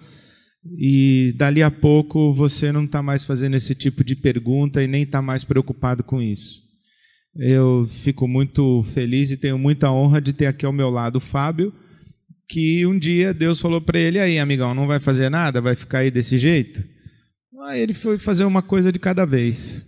E 0.79 1.35
dali 1.37 1.63
a 1.63 1.71
pouco 1.71 2.33
você 2.33 2.73
não 2.73 2.85
está 2.85 3.03
mais 3.03 3.25
fazendo 3.25 3.55
esse 3.55 3.75
tipo 3.75 4.03
de 4.03 4.17
pergunta 4.17 4.83
e 4.83 4.87
nem 4.87 5.03
está 5.03 5.21
mais 5.21 5.45
preocupado 5.45 6.03
com 6.03 6.23
isso. 6.23 6.63
Eu 7.37 7.87
fico 7.89 8.27
muito 8.27 8.83
feliz 8.85 9.31
e 9.31 9.37
tenho 9.37 9.59
muita 9.59 9.91
honra 9.91 10.21
de 10.21 10.33
ter 10.33 10.47
aqui 10.47 10.65
ao 10.65 10.73
meu 10.73 10.89
lado 10.89 11.17
o 11.17 11.21
Fábio, 11.21 11.73
que 12.49 12.87
um 12.87 12.99
dia 12.99 13.35
Deus 13.35 13.61
falou 13.61 13.81
para 13.81 13.99
ele: 13.99 14.19
aí, 14.19 14.39
amigão, 14.39 14.75
não 14.75 14.87
vai 14.87 15.01
fazer 15.01 15.29
nada? 15.29 15.61
Vai 15.61 15.75
ficar 15.75 15.99
aí 15.99 16.11
desse 16.11 16.39
jeito? 16.39 16.83
Aí 17.67 17.81
ele 17.81 17.95
foi 17.95 18.19
fazer 18.19 18.45
uma 18.45 18.63
coisa 18.63 18.93
de 18.93 18.99
cada 18.99 19.25
vez. 19.25 19.85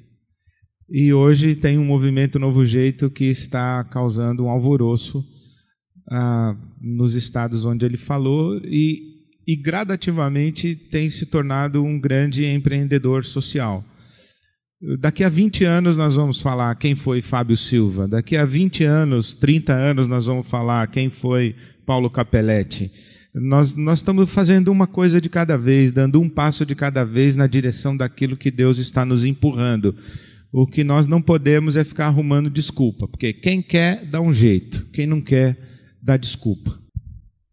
E 0.89 1.13
hoje 1.13 1.55
tem 1.55 1.79
um 1.79 1.85
movimento 1.85 2.39
Novo 2.39 2.65
Jeito 2.65 3.11
que 3.11 3.25
está 3.25 3.83
causando 3.85 4.45
um 4.45 4.49
alvoroço 4.49 5.25
ah, 6.11 6.57
nos 6.81 7.15
estados 7.15 7.65
onde 7.65 7.85
ele 7.85 7.97
falou 7.97 8.61
e, 8.65 9.16
e 9.47 9.55
gradativamente 9.55 10.75
tem 10.75 11.09
se 11.09 11.27
tornado 11.27 11.85
um 11.85 11.99
grande 11.99 12.45
empreendedor 12.45 13.25
social. 13.25 13.85
Daqui 14.99 15.25
a 15.25 15.29
20 15.29 15.65
anos 15.65 15.97
nós 15.97 16.15
vamos 16.15 16.41
falar 16.41 16.75
quem 16.75 16.95
foi 16.95 17.23
Fábio 17.23 17.57
Silva. 17.57 18.07
Daqui 18.07 18.37
a 18.37 18.45
20 18.45 18.85
anos, 18.85 19.35
30 19.35 19.73
anos, 19.73 20.09
nós 20.09 20.27
vamos 20.27 20.49
falar 20.49 20.87
quem 20.89 21.09
foi 21.09 21.55
Paulo 21.87 22.11
Capelletti. 22.11 22.91
Nós, 23.35 23.75
nós 23.75 24.01
estamos 24.01 24.31
fazendo 24.31 24.69
uma 24.69 24.87
coisa 24.87 25.21
de 25.21 25.29
cada 25.29 25.57
vez, 25.57 25.93
dando 25.93 26.21
um 26.21 26.29
passo 26.29 26.67
de 26.67 26.75
cada 26.75 27.05
vez 27.05 27.37
na 27.37 27.47
direção 27.47 27.97
daquilo 27.97 28.37
que 28.37 28.51
Deus 28.51 28.79
está 28.79 29.05
nos 29.05 29.25
empurrando. 29.25 29.95
O 30.53 30.67
que 30.67 30.85
nós 30.85 31.07
não 31.07 31.21
podemos 31.21 31.77
é 31.77 31.85
ficar 31.85 32.07
arrumando 32.07 32.49
desculpa, 32.49 33.07
porque 33.09 33.33
quem 33.33 33.63
quer 33.63 34.05
dá 34.07 34.21
um 34.21 34.33
jeito, 34.33 34.87
quem 34.93 35.07
não 35.07 35.21
quer 35.21 35.59
dá 36.03 36.17
desculpa. 36.17 36.79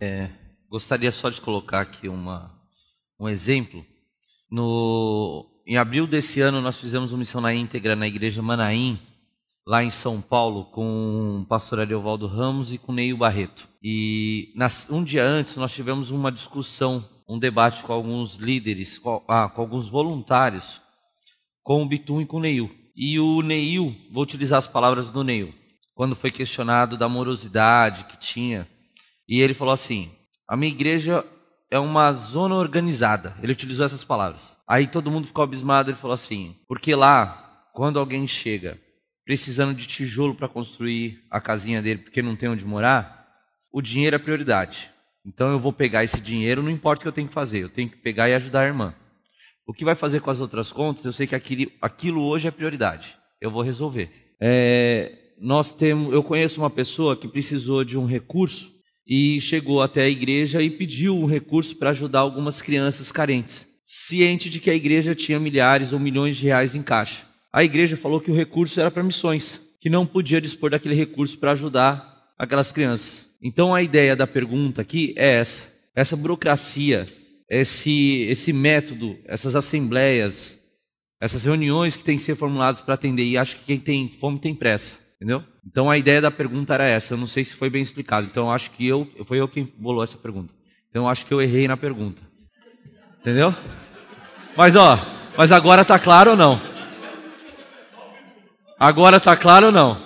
É, 0.01 0.29
gostaria 0.73 1.11
só 1.11 1.29
de 1.29 1.39
colocar 1.39 1.81
aqui 1.81 2.09
uma, 2.09 2.51
um 3.19 3.29
exemplo. 3.29 3.85
No 4.49 5.47
em 5.67 5.77
abril 5.77 6.07
desse 6.07 6.41
ano, 6.41 6.61
nós 6.61 6.79
fizemos 6.79 7.11
uma 7.11 7.19
missão 7.19 7.39
na 7.39 7.53
íntegra 7.53 7.95
na 7.95 8.07
igreja 8.07 8.41
Manaim, 8.41 8.99
lá 9.67 9.83
em 9.83 9.91
São 9.91 10.19
Paulo, 10.19 10.65
com 10.65 11.41
o 11.41 11.45
pastor 11.45 11.79
Ariovaldo 11.79 12.25
Ramos 12.25 12.71
e 12.71 12.79
com 12.79 12.91
o 12.91 12.95
Neil 12.95 13.15
Barreto. 13.15 13.69
E 13.83 14.51
um 14.89 15.03
dia 15.03 15.23
antes, 15.23 15.57
nós 15.57 15.71
tivemos 15.71 16.09
uma 16.09 16.31
discussão, 16.31 17.07
um 17.29 17.37
debate 17.37 17.83
com 17.83 17.93
alguns 17.93 18.33
líderes, 18.33 18.97
com, 18.97 19.23
ah, 19.27 19.47
com 19.47 19.61
alguns 19.61 19.87
voluntários, 19.87 20.81
com 21.61 21.83
o 21.83 21.87
Bitum 21.87 22.19
e 22.19 22.25
com 22.25 22.37
o 22.37 22.41
Neil. 22.41 22.71
E 22.95 23.19
o 23.19 23.43
Neil, 23.43 23.95
vou 24.11 24.23
utilizar 24.23 24.57
as 24.57 24.67
palavras 24.67 25.11
do 25.11 25.23
Neil, 25.23 25.53
quando 25.93 26.15
foi 26.15 26.31
questionado 26.31 26.97
da 26.97 27.07
morosidade 27.07 28.05
que 28.05 28.17
tinha, 28.17 28.67
e 29.29 29.39
ele 29.39 29.53
falou 29.53 29.75
assim: 29.75 30.11
a 30.53 30.55
minha 30.55 30.71
igreja 30.71 31.25
é 31.71 31.79
uma 31.79 32.13
zona 32.13 32.53
organizada. 32.53 33.35
Ele 33.41 33.53
utilizou 33.53 33.87
essas 33.87 34.03
palavras. 34.03 34.55
Aí 34.67 34.85
todo 34.85 35.09
mundo 35.09 35.25
ficou 35.25 35.43
abismado. 35.43 35.89
Ele 35.89 35.97
falou 35.97 36.13
assim: 36.13 36.55
porque 36.67 36.93
lá, 36.93 37.67
quando 37.73 37.97
alguém 37.97 38.27
chega 38.27 38.79
precisando 39.25 39.73
de 39.73 39.87
tijolo 39.87 40.35
para 40.35 40.47
construir 40.47 41.23
a 41.31 41.41
casinha 41.41 41.81
dele 41.81 42.03
porque 42.03 42.21
não 42.21 42.35
tem 42.35 42.49
onde 42.49 42.63
morar, 42.63 43.33
o 43.71 43.81
dinheiro 43.81 44.15
é 44.15 44.19
prioridade. 44.19 44.91
Então 45.25 45.51
eu 45.51 45.57
vou 45.57 45.73
pegar 45.73 46.03
esse 46.03 46.21
dinheiro, 46.21 46.61
não 46.61 46.69
importa 46.69 46.99
o 46.99 47.01
que 47.01 47.07
eu 47.07 47.13
tenho 47.13 47.29
que 47.29 47.33
fazer, 47.33 47.63
eu 47.63 47.69
tenho 47.69 47.89
que 47.89 47.97
pegar 47.97 48.29
e 48.29 48.35
ajudar 48.35 48.59
a 48.59 48.67
irmã. 48.67 48.93
O 49.65 49.73
que 49.73 49.83
vai 49.83 49.95
fazer 49.95 50.19
com 50.19 50.29
as 50.29 50.39
outras 50.39 50.71
contas, 50.71 51.03
eu 51.03 51.11
sei 51.11 51.25
que 51.25 51.33
aquilo, 51.33 51.71
aquilo 51.81 52.21
hoje 52.21 52.47
é 52.47 52.51
prioridade. 52.51 53.17
Eu 53.41 53.49
vou 53.49 53.63
resolver. 53.63 54.35
É, 54.39 55.33
nós 55.39 55.71
temos, 55.71 56.13
eu 56.13 56.21
conheço 56.21 56.61
uma 56.61 56.69
pessoa 56.69 57.17
que 57.17 57.27
precisou 57.27 57.83
de 57.83 57.97
um 57.97 58.05
recurso 58.05 58.72
e 59.07 59.39
chegou 59.41 59.81
até 59.81 60.03
a 60.03 60.09
igreja 60.09 60.61
e 60.61 60.69
pediu 60.69 61.17
um 61.17 61.25
recurso 61.25 61.75
para 61.75 61.89
ajudar 61.89 62.19
algumas 62.19 62.61
crianças 62.61 63.11
carentes, 63.11 63.67
ciente 63.83 64.49
de 64.49 64.59
que 64.59 64.69
a 64.69 64.75
igreja 64.75 65.13
tinha 65.13 65.39
milhares 65.39 65.91
ou 65.91 65.99
milhões 65.99 66.37
de 66.37 66.45
reais 66.45 66.75
em 66.75 66.81
caixa. 66.81 67.25
A 67.51 67.63
igreja 67.63 67.97
falou 67.97 68.19
que 68.19 68.31
o 68.31 68.35
recurso 68.35 68.79
era 68.79 68.89
para 68.89 69.03
missões, 69.03 69.59
que 69.79 69.89
não 69.89 70.05
podia 70.05 70.41
dispor 70.41 70.69
daquele 70.69 70.95
recurso 70.95 71.37
para 71.37 71.51
ajudar 71.51 72.33
aquelas 72.37 72.71
crianças. 72.71 73.27
Então 73.41 73.75
a 73.75 73.83
ideia 73.83 74.15
da 74.15 74.25
pergunta 74.25 74.81
aqui 74.81 75.13
é 75.17 75.35
essa: 75.35 75.63
essa 75.93 76.15
burocracia, 76.15 77.05
esse 77.49 78.25
esse 78.29 78.53
método, 78.53 79.17
essas 79.25 79.55
assembleias, 79.55 80.57
essas 81.19 81.43
reuniões 81.43 81.95
que 81.95 82.03
têm 82.03 82.17
que 82.17 82.23
ser 82.23 82.35
formuladas 82.35 82.81
para 82.81 82.95
atender 82.95 83.25
e 83.25 83.37
acho 83.37 83.57
que 83.57 83.65
quem 83.65 83.79
tem 83.79 84.07
fome 84.07 84.39
tem 84.39 84.55
pressa. 84.55 85.02
Entendeu? 85.23 85.41
Então 85.65 85.89
a 85.89 85.97
ideia 85.97 86.19
da 86.19 86.29
pergunta 86.29 86.73
era 86.73 86.83
essa. 86.83 87.13
Eu 87.13 87.17
não 87.17 87.27
sei 87.27 87.45
se 87.45 87.53
foi 87.53 87.69
bem 87.69 87.81
explicado. 87.81 88.27
Então 88.29 88.47
eu 88.47 88.51
acho 88.51 88.71
que 88.71 88.85
eu 88.85 89.09
foi 89.23 89.39
eu 89.39 89.47
quem 89.47 89.65
bolou 89.77 90.03
essa 90.03 90.17
pergunta. 90.17 90.53
Então 90.89 91.03
eu 91.03 91.07
acho 91.07 91.25
que 91.25 91.33
eu 91.33 91.41
errei 91.41 91.65
na 91.65 91.77
pergunta. 91.77 92.21
Entendeu? 93.21 93.55
Mas 94.57 94.75
ó, 94.75 94.99
mas 95.37 95.53
agora 95.53 95.85
tá 95.85 95.97
claro 95.97 96.31
ou 96.31 96.37
não? 96.37 96.61
Agora 98.77 99.17
tá 99.17 99.37
claro 99.37 99.67
ou 99.67 99.71
não? 99.71 99.97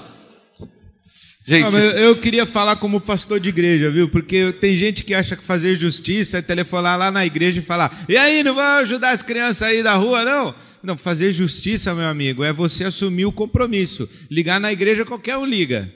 Gente, 1.43 1.63
não, 1.63 1.71
vocês... 1.71 2.00
eu 2.00 2.15
queria 2.17 2.45
falar 2.45 2.75
como 2.75 3.01
pastor 3.01 3.39
de 3.39 3.50
igreja, 3.50 3.89
viu? 3.89 4.07
Porque 4.07 4.53
tem 4.53 4.77
gente 4.77 5.03
que 5.03 5.15
acha 5.15 5.36
que 5.36 5.43
fazer 5.43 5.75
justiça 5.77 6.38
é 6.38 6.41
telefonar 6.43 6.95
lá 6.95 7.09
na 7.09 7.25
igreja 7.25 7.57
e 7.57 7.63
falar: 7.63 8.05
"E 8.07 8.15
aí, 8.15 8.43
não 8.43 8.53
vão 8.53 8.81
ajudar 8.81 9.12
as 9.12 9.24
crianças 9.24 9.63
aí 9.63 9.81
da 9.81 9.95
rua, 9.95 10.24
não?" 10.24 10.53
Não, 10.84 10.98
fazer 10.98 11.31
justiça, 11.34 11.93
meu 11.93 12.07
amigo, 12.07 12.43
é 12.43 12.53
você 12.53 12.84
assumir 12.84 13.25
o 13.25 13.31
compromisso. 13.31 14.07
Ligar 14.29 14.60
na 14.60 14.72
igreja, 14.72 15.05
qualquer 15.05 15.38
um 15.38 15.46
liga. 15.46 15.91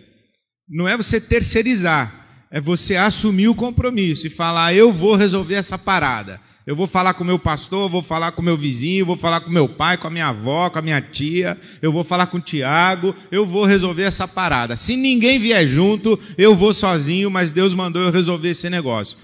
Não 0.67 0.87
é 0.87 0.95
você 0.95 1.19
terceirizar, 1.19 2.45
é 2.49 2.59
você 2.59 2.95
assumir 2.95 3.47
o 3.47 3.55
compromisso 3.55 4.25
e 4.27 4.29
falar: 4.29 4.73
eu 4.73 4.91
vou 4.91 5.15
resolver 5.15 5.55
essa 5.55 5.77
parada. 5.77 6.39
Eu 6.65 6.75
vou 6.75 6.85
falar 6.85 7.15
com 7.15 7.23
o 7.23 7.27
meu 7.27 7.39
pastor, 7.39 7.89
vou 7.89 8.03
falar 8.03 8.31
com 8.31 8.41
o 8.41 8.45
meu 8.45 8.55
vizinho, 8.55 9.05
vou 9.05 9.15
falar 9.15 9.41
com 9.41 9.49
meu 9.49 9.67
pai, 9.67 9.97
com 9.97 10.07
a 10.07 10.11
minha 10.11 10.27
avó, 10.27 10.69
com 10.69 10.77
a 10.77 10.81
minha 10.81 11.01
tia, 11.01 11.59
eu 11.81 11.91
vou 11.91 12.03
falar 12.03 12.27
com 12.27 12.37
o 12.37 12.41
Tiago, 12.41 13.15
eu 13.31 13.45
vou 13.45 13.65
resolver 13.65 14.03
essa 14.03 14.27
parada. 14.27 14.75
Se 14.75 14.95
ninguém 14.95 15.39
vier 15.39 15.65
junto, 15.65 16.19
eu 16.37 16.55
vou 16.55 16.73
sozinho, 16.73 17.31
mas 17.31 17.49
Deus 17.49 17.73
mandou 17.73 18.03
eu 18.03 18.11
resolver 18.11 18.49
esse 18.49 18.69
negócio. 18.69 19.17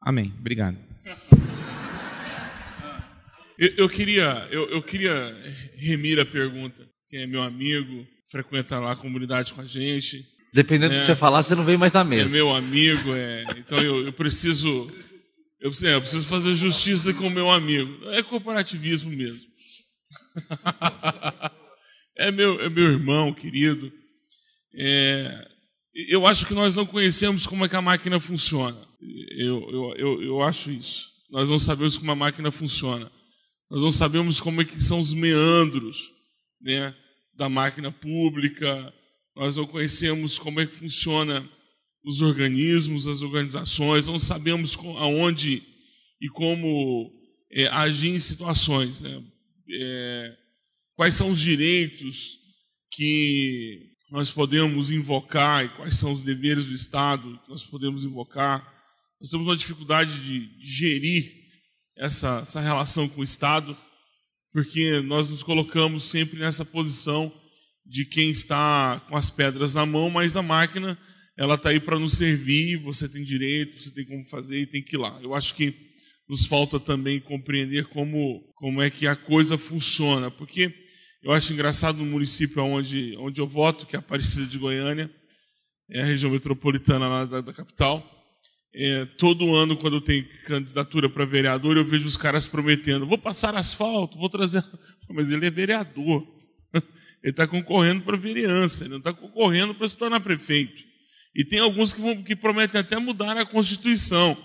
Amém. 0.00 0.32
Obrigado. 0.40 0.91
Eu, 3.58 3.68
eu 3.76 3.88
queria, 3.88 4.48
eu, 4.50 4.68
eu, 4.70 4.82
queria 4.82 5.36
remir 5.76 6.18
a 6.18 6.26
pergunta. 6.26 6.86
Quem 7.08 7.22
é 7.22 7.26
meu 7.26 7.42
amigo, 7.42 8.06
frequenta 8.30 8.78
lá 8.78 8.92
a 8.92 8.96
comunidade 8.96 9.52
com 9.52 9.60
a 9.60 9.66
gente. 9.66 10.26
Dependendo 10.52 10.94
é, 10.94 10.96
do 10.96 11.00
que 11.00 11.06
você 11.06 11.14
falar, 11.14 11.42
você 11.42 11.54
não 11.54 11.64
vem 11.64 11.76
mais 11.76 11.92
na 11.92 12.04
mesa. 12.04 12.28
É 12.28 12.28
meu 12.28 12.54
amigo, 12.54 13.14
é, 13.14 13.44
então 13.58 13.78
eu, 13.78 14.06
eu 14.06 14.12
preciso 14.12 14.90
eu, 15.62 15.70
é, 15.84 15.94
eu 15.94 16.00
preciso 16.00 16.26
fazer 16.26 16.56
justiça 16.56 17.14
com 17.14 17.28
o 17.28 17.30
meu 17.30 17.48
amigo. 17.48 18.08
É 18.10 18.20
corporativismo 18.20 19.12
mesmo. 19.12 19.48
é, 22.18 22.32
meu, 22.32 22.60
é 22.60 22.68
meu 22.68 22.90
irmão 22.90 23.32
querido. 23.32 23.92
É, 24.74 25.48
eu 26.08 26.26
acho 26.26 26.46
que 26.46 26.54
nós 26.54 26.74
não 26.74 26.84
conhecemos 26.84 27.46
como 27.46 27.64
é 27.64 27.68
que 27.68 27.76
a 27.76 27.80
máquina 27.80 28.18
funciona. 28.18 28.76
Eu, 29.36 29.70
eu, 29.70 29.94
eu, 29.96 30.22
eu 30.22 30.42
acho 30.42 30.68
isso. 30.72 31.12
Nós 31.30 31.48
não 31.48 31.60
sabemos 31.60 31.96
como 31.96 32.10
a 32.10 32.16
máquina 32.16 32.50
funciona. 32.50 33.08
Nós 33.72 33.80
não 33.80 33.90
sabemos 33.90 34.38
como 34.38 34.60
é 34.60 34.66
que 34.66 34.78
são 34.84 35.00
os 35.00 35.14
meandros 35.14 36.12
né, 36.60 36.94
da 37.34 37.48
máquina 37.48 37.90
pública. 37.90 38.92
Nós 39.34 39.56
não 39.56 39.66
conhecemos 39.66 40.38
como 40.38 40.60
é 40.60 40.66
que 40.66 40.74
funciona 40.74 41.48
os 42.04 42.20
organismos, 42.20 43.06
as 43.06 43.22
organizações. 43.22 44.08
Não 44.08 44.18
sabemos 44.18 44.76
aonde 44.98 45.62
e 46.20 46.28
como 46.28 47.18
é, 47.50 47.66
agir 47.68 48.10
em 48.10 48.20
situações. 48.20 49.00
Né? 49.00 49.24
É, 49.80 50.36
quais 50.94 51.14
são 51.14 51.30
os 51.30 51.40
direitos 51.40 52.38
que 52.90 53.94
nós 54.10 54.30
podemos 54.30 54.90
invocar 54.90 55.64
e 55.64 55.70
quais 55.70 55.94
são 55.94 56.12
os 56.12 56.22
deveres 56.24 56.66
do 56.66 56.74
Estado 56.74 57.40
que 57.42 57.48
nós 57.48 57.64
podemos 57.64 58.04
invocar. 58.04 58.70
Nós 59.18 59.30
temos 59.30 59.46
uma 59.46 59.56
dificuldade 59.56 60.12
de 60.20 60.50
gerir 60.60 61.41
essa, 62.02 62.40
essa 62.42 62.60
relação 62.60 63.08
com 63.08 63.20
o 63.20 63.24
Estado, 63.24 63.76
porque 64.52 65.00
nós 65.02 65.30
nos 65.30 65.42
colocamos 65.42 66.02
sempre 66.02 66.40
nessa 66.40 66.64
posição 66.64 67.32
de 67.86 68.04
quem 68.04 68.30
está 68.30 69.00
com 69.08 69.16
as 69.16 69.30
pedras 69.30 69.74
na 69.74 69.86
mão, 69.86 70.10
mas 70.10 70.36
a 70.36 70.42
máquina 70.42 70.98
ela 71.36 71.54
está 71.54 71.70
aí 71.70 71.78
para 71.78 71.98
nos 71.98 72.14
servir, 72.14 72.76
você 72.78 73.08
tem 73.08 73.22
direito, 73.22 73.80
você 73.80 73.92
tem 73.92 74.04
como 74.04 74.24
fazer 74.24 74.58
e 74.58 74.66
tem 74.66 74.82
que 74.82 74.96
ir 74.96 74.98
lá. 74.98 75.18
Eu 75.22 75.32
acho 75.32 75.54
que 75.54 75.74
nos 76.28 76.44
falta 76.44 76.80
também 76.80 77.20
compreender 77.20 77.86
como, 77.86 78.52
como 78.56 78.82
é 78.82 78.90
que 78.90 79.06
a 79.06 79.14
coisa 79.14 79.56
funciona, 79.56 80.30
porque 80.30 80.74
eu 81.22 81.30
acho 81.30 81.52
engraçado 81.52 81.98
no 81.98 82.04
município 82.04 82.62
onde, 82.64 83.16
onde 83.18 83.40
eu 83.40 83.46
voto, 83.46 83.86
que 83.86 83.94
é 83.94 83.98
a 83.98 84.00
Aparecida 84.00 84.46
de 84.46 84.58
Goiânia, 84.58 85.08
é 85.88 86.02
a 86.02 86.06
região 86.06 86.32
metropolitana 86.32 87.06
lá 87.06 87.24
da, 87.24 87.40
da 87.40 87.52
capital. 87.52 88.21
É, 88.74 89.04
todo 89.18 89.54
ano, 89.54 89.76
quando 89.76 90.00
tem 90.00 90.22
candidatura 90.46 91.08
para 91.08 91.26
vereador, 91.26 91.76
eu 91.76 91.84
vejo 91.84 92.06
os 92.06 92.16
caras 92.16 92.46
prometendo: 92.46 93.06
vou 93.06 93.18
passar 93.18 93.54
asfalto, 93.54 94.18
vou 94.18 94.28
trazer. 94.28 94.64
Mas 95.10 95.30
ele 95.30 95.46
é 95.46 95.50
vereador. 95.50 96.26
Ele 97.22 97.30
está 97.30 97.46
concorrendo 97.46 98.02
para 98.02 98.16
vereança, 98.16 98.82
ele 98.82 98.90
não 98.90 98.98
está 98.98 99.12
concorrendo 99.12 99.72
para 99.76 99.86
se 99.86 99.96
tornar 99.96 100.18
prefeito. 100.18 100.82
E 101.36 101.44
tem 101.44 101.60
alguns 101.60 101.92
que, 101.92 102.00
vão, 102.00 102.20
que 102.20 102.34
prometem 102.34 102.80
até 102.80 102.98
mudar 102.98 103.36
a 103.36 103.46
Constituição. 103.46 104.36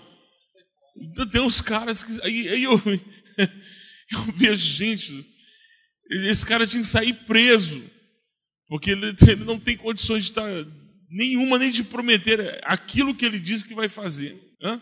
Então, 0.96 1.28
tem 1.28 1.42
uns 1.42 1.60
caras 1.60 2.04
que. 2.04 2.22
Aí, 2.22 2.48
aí 2.50 2.64
eu, 2.64 2.74
eu 4.14 4.22
vejo 4.36 4.64
gente 4.64 5.26
esse 6.10 6.46
cara 6.46 6.66
tinha 6.66 6.82
que 6.82 6.88
sair 6.88 7.14
preso, 7.14 7.84
porque 8.68 8.92
ele, 8.92 9.14
ele 9.28 9.44
não 9.44 9.60
tem 9.60 9.76
condições 9.76 10.26
de 10.26 10.32
estar 10.32 10.50
nenhuma 11.10 11.58
nem 11.58 11.72
de 11.72 11.84
prometer 11.84 12.60
aquilo 12.64 13.16
que 13.16 13.26
ele 13.26 13.40
diz 13.40 13.64
que 13.64 13.74
vai 13.74 13.90
fazer. 13.90 14.38
Hã? 14.62 14.82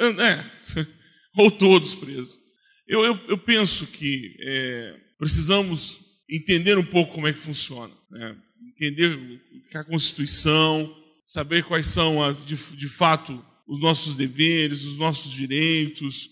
É, 0.00 0.44
ou 1.36 1.50
todos 1.50 1.94
presos. 1.94 2.38
Eu, 2.86 3.04
eu, 3.04 3.20
eu 3.28 3.38
penso 3.38 3.86
que 3.86 4.36
é, 4.40 5.00
precisamos 5.18 6.00
entender 6.28 6.76
um 6.76 6.84
pouco 6.84 7.14
como 7.14 7.26
é 7.26 7.32
que 7.32 7.38
funciona, 7.38 7.94
né? 8.10 8.36
entender 8.72 9.40
que 9.70 9.76
a 9.76 9.84
Constituição, 9.84 10.94
saber 11.24 11.64
quais 11.64 11.86
são 11.86 12.22
as, 12.22 12.44
de, 12.44 12.56
de 12.76 12.88
fato 12.88 13.44
os 13.66 13.80
nossos 13.80 14.14
deveres, 14.16 14.84
os 14.84 14.98
nossos 14.98 15.32
direitos, 15.32 16.28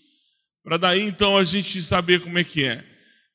para 0.63 0.77
daí 0.77 1.01
então 1.01 1.37
a 1.37 1.43
gente 1.43 1.81
saber 1.81 2.19
como 2.19 2.37
é 2.37 2.43
que 2.43 2.63
é. 2.63 2.83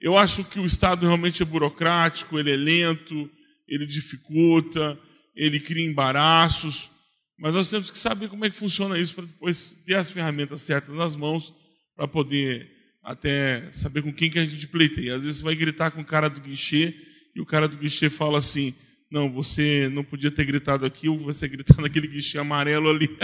Eu 0.01 0.17
acho 0.17 0.45
que 0.45 0.61
o 0.61 0.67
Estado 0.67 1.05
realmente 1.07 1.43
é 1.43 1.47
burocrático, 1.47 2.39
ele 2.39 2.53
é 2.53 2.57
lento, 2.57 3.29
ele 3.67 3.85
dificulta, 3.85 4.99
ele 5.39 5.61
cria 5.61 5.87
embaraços, 5.87 6.91
mas 7.39 7.55
nós 7.55 7.71
temos 7.71 7.91
que 7.91 7.97
saber 7.97 8.29
como 8.29 8.45
é 8.45 8.51
que 8.51 8.57
funciona 8.57 8.99
isso 8.99 9.15
para 9.15 9.25
depois 9.25 9.79
ter 9.87 9.95
as 9.95 10.11
ferramentas 10.11 10.63
certas 10.63 10.97
nas 10.97 11.15
mãos 11.15 11.55
para 11.97 12.09
poder 12.09 12.69
até 13.03 13.71
saber 13.71 14.03
com 14.03 14.13
quem 14.13 14.29
que 14.29 14.39
a 14.39 14.45
gente 14.45 14.67
pleiteia. 14.67 15.15
Às 15.15 15.23
vezes 15.23 15.39
você 15.39 15.45
vai 15.45 15.55
gritar 15.55 15.93
com 15.93 16.01
o 16.01 16.05
cara 16.05 16.29
do 16.29 16.41
guichê 16.41 16.95
e 17.35 17.41
o 17.41 17.47
cara 17.47 17.69
do 17.69 17.77
guichê 17.77 18.11
fala 18.11 18.39
assim: 18.39 18.75
não, 19.11 19.33
você 19.33 19.89
não 19.93 20.03
podia 20.03 20.31
ter 20.31 20.45
gritado 20.45 20.85
aqui, 20.85 21.09
ou 21.09 21.17
você 21.17 21.47
gritar 21.47 21.77
naquele 21.81 22.09
guichê 22.09 22.39
amarelo 22.39 22.91
ali. 22.91 23.17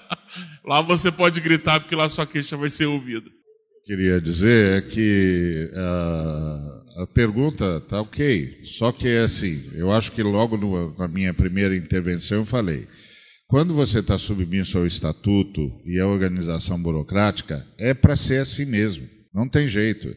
lá 0.64 0.82
você 0.82 1.10
pode 1.10 1.40
gritar 1.40 1.80
porque 1.80 1.96
lá 1.96 2.08
sua 2.08 2.26
queixa 2.26 2.56
vai 2.56 2.68
ser 2.68 2.84
ouvida 2.84 3.30
queria 3.88 4.20
dizer 4.20 4.76
é 4.76 4.82
que 4.82 5.70
ah, 5.74 6.77
a 6.98 7.06
pergunta 7.06 7.76
está 7.76 8.00
ok, 8.00 8.58
só 8.64 8.90
que 8.90 9.06
é 9.06 9.20
assim, 9.20 9.70
eu 9.74 9.92
acho 9.92 10.10
que 10.10 10.20
logo 10.20 10.56
no, 10.56 10.96
na 10.98 11.06
minha 11.06 11.32
primeira 11.32 11.76
intervenção 11.76 12.38
eu 12.38 12.44
falei, 12.44 12.88
quando 13.46 13.72
você 13.72 14.00
está 14.00 14.18
submisso 14.18 14.76
ao 14.76 14.84
estatuto 14.84 15.72
e 15.86 16.00
à 16.00 16.08
organização 16.08 16.76
burocrática, 16.82 17.64
é 17.78 17.94
para 17.94 18.16
ser 18.16 18.40
assim 18.40 18.64
mesmo, 18.64 19.08
não 19.32 19.48
tem 19.48 19.68
jeito. 19.68 20.12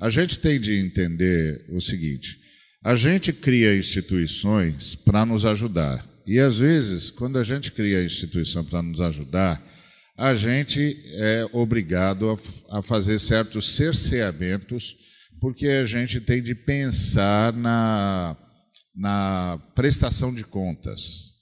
A 0.00 0.10
gente 0.10 0.40
tem 0.40 0.60
de 0.60 0.74
entender 0.74 1.64
o 1.70 1.80
seguinte: 1.80 2.36
a 2.84 2.96
gente 2.96 3.32
cria 3.32 3.78
instituições 3.78 4.96
para 4.96 5.24
nos 5.24 5.44
ajudar. 5.44 6.04
E 6.26 6.40
às 6.40 6.58
vezes, 6.58 7.08
quando 7.08 7.38
a 7.38 7.44
gente 7.44 7.70
cria 7.70 8.00
a 8.00 8.04
instituição 8.04 8.64
para 8.64 8.82
nos 8.82 9.00
ajudar, 9.00 9.62
a 10.18 10.34
gente 10.34 11.00
é 11.14 11.46
obrigado 11.52 12.30
a, 12.68 12.78
a 12.78 12.82
fazer 12.82 13.20
certos 13.20 13.76
cerceamentos, 13.76 14.96
porque 15.40 15.66
a 15.66 15.86
gente 15.86 16.20
tem 16.20 16.42
de 16.42 16.54
pensar 16.54 17.52
na, 17.52 18.36
na 18.94 19.58
prestação 19.74 20.32
de 20.32 20.44
contas, 20.44 21.32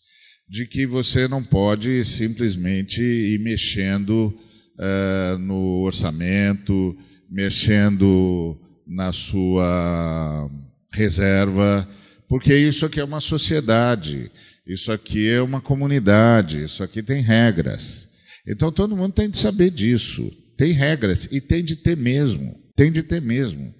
de 0.48 0.66
que 0.66 0.86
você 0.86 1.26
não 1.28 1.42
pode 1.42 2.04
simplesmente 2.04 3.02
ir 3.02 3.40
mexendo 3.40 4.36
é, 4.78 5.36
no 5.38 5.82
orçamento, 5.82 6.96
mexendo 7.30 8.58
na 8.86 9.12
sua 9.12 10.50
reserva, 10.92 11.88
porque 12.28 12.54
isso 12.56 12.84
aqui 12.86 13.00
é 13.00 13.04
uma 13.04 13.20
sociedade, 13.20 14.30
isso 14.66 14.90
aqui 14.90 15.28
é 15.28 15.40
uma 15.40 15.60
comunidade, 15.60 16.64
isso 16.64 16.82
aqui 16.82 17.02
tem 17.02 17.22
regras. 17.22 18.08
Então 18.46 18.70
todo 18.70 18.96
mundo 18.96 19.12
tem 19.12 19.30
de 19.30 19.38
saber 19.38 19.70
disso. 19.70 20.30
Tem 20.56 20.72
regras 20.72 21.28
e 21.30 21.40
tem 21.40 21.64
de 21.64 21.76
ter 21.76 21.96
mesmo. 21.96 22.54
Tem 22.76 22.90
de 22.90 23.02
ter 23.02 23.20
mesmo. 23.20 23.74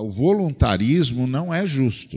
O 0.00 0.10
voluntarismo 0.10 1.26
não 1.26 1.52
é 1.52 1.66
justo. 1.66 2.16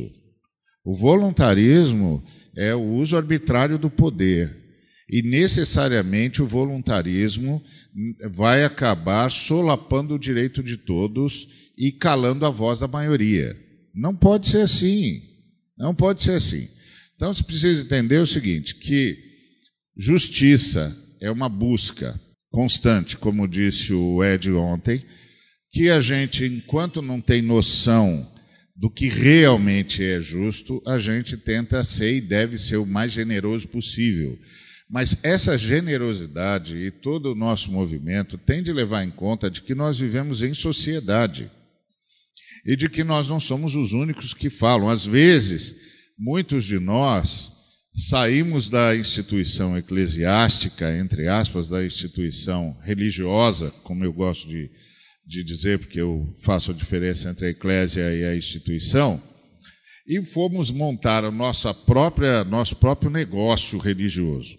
O 0.83 0.93
voluntarismo 0.93 2.23
é 2.55 2.73
o 2.75 2.81
uso 2.81 3.15
arbitrário 3.15 3.77
do 3.77 3.89
poder. 3.89 4.63
E 5.09 5.21
necessariamente 5.21 6.41
o 6.41 6.47
voluntarismo 6.47 7.63
vai 8.31 8.63
acabar 8.63 9.29
solapando 9.29 10.15
o 10.15 10.19
direito 10.19 10.63
de 10.63 10.77
todos 10.77 11.47
e 11.77 11.91
calando 11.91 12.45
a 12.45 12.49
voz 12.49 12.79
da 12.79 12.87
maioria. 12.87 13.55
Não 13.93 14.15
pode 14.15 14.47
ser 14.47 14.61
assim. 14.61 15.21
Não 15.77 15.93
pode 15.93 16.23
ser 16.23 16.33
assim. 16.33 16.67
Então 17.15 17.33
você 17.33 17.43
precisa 17.43 17.83
entender 17.83 18.17
o 18.17 18.27
seguinte: 18.27 18.75
que 18.75 19.17
justiça, 19.97 20.95
é 21.21 21.31
uma 21.31 21.47
busca 21.47 22.19
constante, 22.51 23.17
como 23.17 23.47
disse 23.47 23.93
o 23.93 24.23
Ed 24.23 24.51
ontem, 24.51 25.03
que 25.73 25.89
a 25.89 25.99
gente, 25.99 26.45
enquanto 26.45 27.01
não 27.01 27.19
tem 27.19 27.41
noção 27.41 28.31
do 28.75 28.91
que 28.91 29.07
realmente 29.07 30.03
é 30.03 30.21
justo, 30.21 30.79
a 30.85 30.99
gente 30.99 31.35
tenta 31.35 31.83
ser 31.83 32.13
e 32.13 32.21
deve 32.21 32.59
ser 32.59 32.77
o 32.77 32.85
mais 32.85 33.11
generoso 33.11 33.67
possível. 33.67 34.37
Mas 34.87 35.17
essa 35.23 35.57
generosidade 35.57 36.77
e 36.77 36.91
todo 36.91 37.31
o 37.31 37.35
nosso 37.35 37.71
movimento 37.71 38.37
tem 38.37 38.61
de 38.61 38.71
levar 38.71 39.03
em 39.03 39.09
conta 39.09 39.49
de 39.49 39.63
que 39.63 39.73
nós 39.73 39.97
vivemos 39.97 40.43
em 40.43 40.53
sociedade 40.53 41.49
e 42.63 42.75
de 42.75 42.87
que 42.87 43.03
nós 43.03 43.27
não 43.27 43.39
somos 43.39 43.73
os 43.73 43.93
únicos 43.93 44.31
que 44.31 44.51
falam. 44.51 44.89
Às 44.89 45.07
vezes, 45.07 45.75
muitos 46.17 46.65
de 46.65 46.79
nós 46.79 47.51
saímos 47.95 48.69
da 48.69 48.95
instituição 48.95 49.75
eclesiástica, 49.75 50.95
entre 50.95 51.27
aspas, 51.27 51.67
da 51.67 51.83
instituição 51.83 52.77
religiosa, 52.83 53.73
como 53.83 54.05
eu 54.05 54.13
gosto 54.13 54.47
de, 54.47 54.69
de 55.25 55.43
dizer, 55.43 55.79
porque 55.79 56.01
eu 56.01 56.29
faço 56.43 56.71
a 56.71 56.73
diferença 56.73 57.29
entre 57.29 57.45
a 57.45 57.49
eclésia 57.49 58.13
e 58.13 58.25
a 58.25 58.35
instituição, 58.35 59.21
e 60.05 60.23
fomos 60.23 60.69
montar 60.69 61.23
a 61.23 61.31
nossa 61.31 61.73
própria, 61.73 62.43
nosso 62.43 62.75
próprio 62.75 63.09
negócio 63.09 63.79
religioso, 63.79 64.57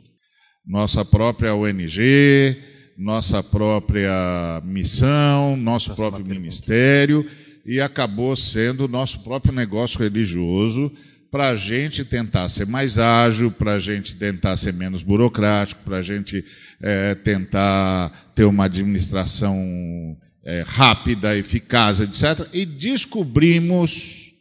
nossa 0.66 1.04
própria 1.04 1.54
ONG, 1.54 2.56
nossa 2.96 3.42
própria 3.42 4.62
missão, 4.64 5.56
nosso 5.56 5.94
próprio 5.94 6.24
ministério, 6.24 7.28
e 7.66 7.80
acabou 7.80 8.34
sendo 8.36 8.84
o 8.84 8.88
nosso 8.88 9.20
próprio 9.20 9.52
negócio 9.52 9.98
religioso 9.98 10.90
para 11.30 11.48
a 11.48 11.56
gente 11.56 12.04
tentar 12.04 12.48
ser 12.48 12.66
mais 12.66 12.98
ágil, 12.98 13.50
para 13.50 13.74
a 13.74 13.78
gente 13.78 14.16
tentar 14.16 14.56
ser 14.56 14.72
menos 14.72 15.02
burocrático, 15.02 15.82
para 15.84 15.96
a 15.98 16.02
gente 16.02 16.44
é, 16.80 17.14
tentar 17.16 18.10
ter 18.34 18.44
uma 18.44 18.66
administração 18.66 20.16
é, 20.44 20.62
rápida, 20.66 21.36
eficaz, 21.36 22.00
etc. 22.00 22.48
E 22.52 22.66
descobrimos 22.66 24.32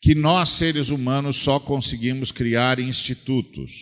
que 0.00 0.14
nós, 0.14 0.50
seres 0.50 0.90
humanos, 0.90 1.36
só 1.36 1.58
conseguimos 1.58 2.30
criar 2.30 2.78
institutos. 2.78 3.72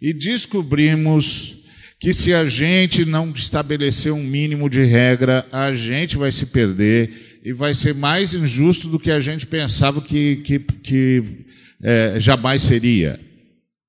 E 0.00 0.12
descobrimos 0.12 1.56
que 2.00 2.12
se 2.12 2.34
a 2.34 2.44
gente 2.48 3.04
não 3.04 3.30
estabelecer 3.30 4.12
um 4.12 4.24
mínimo 4.24 4.68
de 4.68 4.82
regra, 4.82 5.46
a 5.52 5.72
gente 5.72 6.16
vai 6.16 6.32
se 6.32 6.46
perder 6.46 7.40
e 7.44 7.52
vai 7.52 7.74
ser 7.74 7.94
mais 7.94 8.34
injusto 8.34 8.88
do 8.88 8.98
que 8.98 9.10
a 9.10 9.20
gente 9.20 9.46
pensava 9.46 10.02
que, 10.02 10.36
que, 10.36 10.58
que 10.58 11.22
é, 11.80 12.18
jamais 12.18 12.62
seria. 12.62 13.20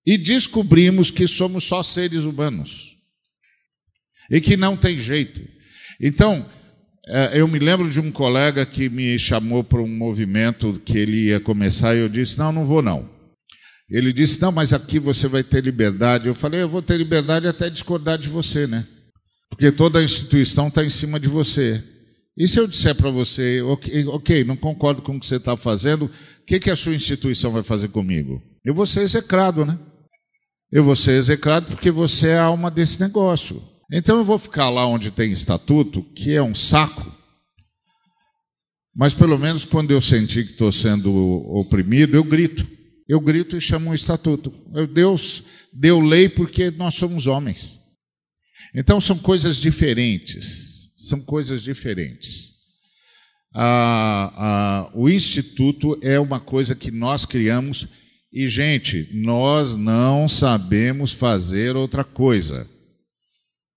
E 0.05 0.15
descobrimos 0.15 1.09
que 1.09 1.27
somos 1.27 1.63
só 1.63 1.81
seres 1.81 2.23
humanos 2.23 2.95
e 4.29 4.39
que 4.39 4.55
não 4.55 4.77
tem 4.77 4.99
jeito. 4.99 5.41
Então, 5.99 6.47
eu 7.33 7.47
me 7.47 7.59
lembro 7.59 7.89
de 7.89 7.99
um 7.99 8.11
colega 8.11 8.65
que 8.65 8.89
me 8.89 9.17
chamou 9.19 9.63
para 9.63 9.81
um 9.81 9.87
movimento 9.87 10.79
que 10.85 10.97
ele 10.97 11.27
ia 11.27 11.39
começar 11.39 11.95
e 11.95 11.99
eu 11.99 12.09
disse: 12.09 12.37
Não, 12.37 12.51
não 12.51 12.65
vou 12.65 12.81
não. 12.81 13.09
Ele 13.89 14.13
disse: 14.13 14.41
Não, 14.41 14.51
mas 14.51 14.73
aqui 14.73 14.99
você 14.99 15.27
vai 15.27 15.43
ter 15.43 15.63
liberdade. 15.63 16.27
Eu 16.27 16.35
falei: 16.35 16.61
Eu 16.61 16.69
vou 16.69 16.81
ter 16.81 16.97
liberdade 16.97 17.47
até 17.47 17.69
discordar 17.69 18.17
de 18.17 18.29
você, 18.29 18.65
né? 18.67 18.87
Porque 19.49 19.71
toda 19.71 19.99
a 19.99 20.03
instituição 20.03 20.67
está 20.67 20.83
em 20.83 20.89
cima 20.89 21.19
de 21.19 21.27
você. 21.27 21.83
E 22.35 22.47
se 22.47 22.59
eu 22.59 22.67
disser 22.67 22.95
para 22.95 23.11
você, 23.11 23.61
okay, 23.61 24.05
ok, 24.07 24.43
não 24.43 24.55
concordo 24.55 25.03
com 25.03 25.15
o 25.15 25.19
que 25.19 25.25
você 25.27 25.35
está 25.35 25.55
fazendo, 25.55 26.05
o 26.05 26.45
que, 26.47 26.59
que 26.59 26.71
a 26.71 26.75
sua 26.75 26.95
instituição 26.95 27.51
vai 27.51 27.61
fazer 27.61 27.89
comigo? 27.89 28.41
Eu 28.65 28.73
vou 28.73 28.87
ser 28.87 29.01
execrado, 29.01 29.63
né? 29.63 29.77
Eu 30.71 30.83
vou 30.83 30.95
ser 30.95 31.11
execrado 31.11 31.67
porque 31.67 31.91
você 31.91 32.29
é 32.29 32.39
a 32.39 32.45
alma 32.45 32.71
desse 32.71 32.99
negócio. 32.99 33.61
Então 33.93 34.17
eu 34.17 34.25
vou 34.25 34.39
ficar 34.39 34.69
lá 34.69 34.85
onde 34.87 35.11
tem 35.11 35.31
estatuto, 35.31 36.01
que 36.01 36.33
é 36.33 36.41
um 36.41 36.55
saco. 36.55 37.15
Mas 38.95 39.13
pelo 39.13 39.37
menos 39.37 39.63
quando 39.63 39.91
eu 39.91 40.01
sentir 40.01 40.45
que 40.45 40.51
estou 40.51 40.71
sendo 40.71 41.13
oprimido, 41.55 42.17
eu 42.17 42.23
grito. 42.23 42.67
Eu 43.07 43.19
grito 43.19 43.55
e 43.55 43.61
chamo 43.61 43.91
um 43.91 43.93
estatuto. 43.93 44.53
Deus 44.91 45.43
deu 45.71 45.99
lei 45.99 46.27
porque 46.27 46.71
nós 46.71 46.95
somos 46.95 47.27
homens. 47.27 47.79
Então 48.75 48.99
são 48.99 49.17
coisas 49.17 49.57
diferentes 49.57 50.73
são 51.03 51.19
coisas 51.19 51.61
diferentes. 51.61 52.53
Ah, 53.53 54.33
ah, 54.35 54.91
o 54.95 55.09
instituto 55.09 55.97
é 56.01 56.19
uma 56.19 56.39
coisa 56.39 56.73
que 56.73 56.89
nós 56.89 57.25
criamos 57.25 57.87
e, 58.31 58.47
gente, 58.47 59.09
nós 59.13 59.75
não 59.75 60.27
sabemos 60.27 61.11
fazer 61.11 61.75
outra 61.75 62.03
coisa. 62.03 62.67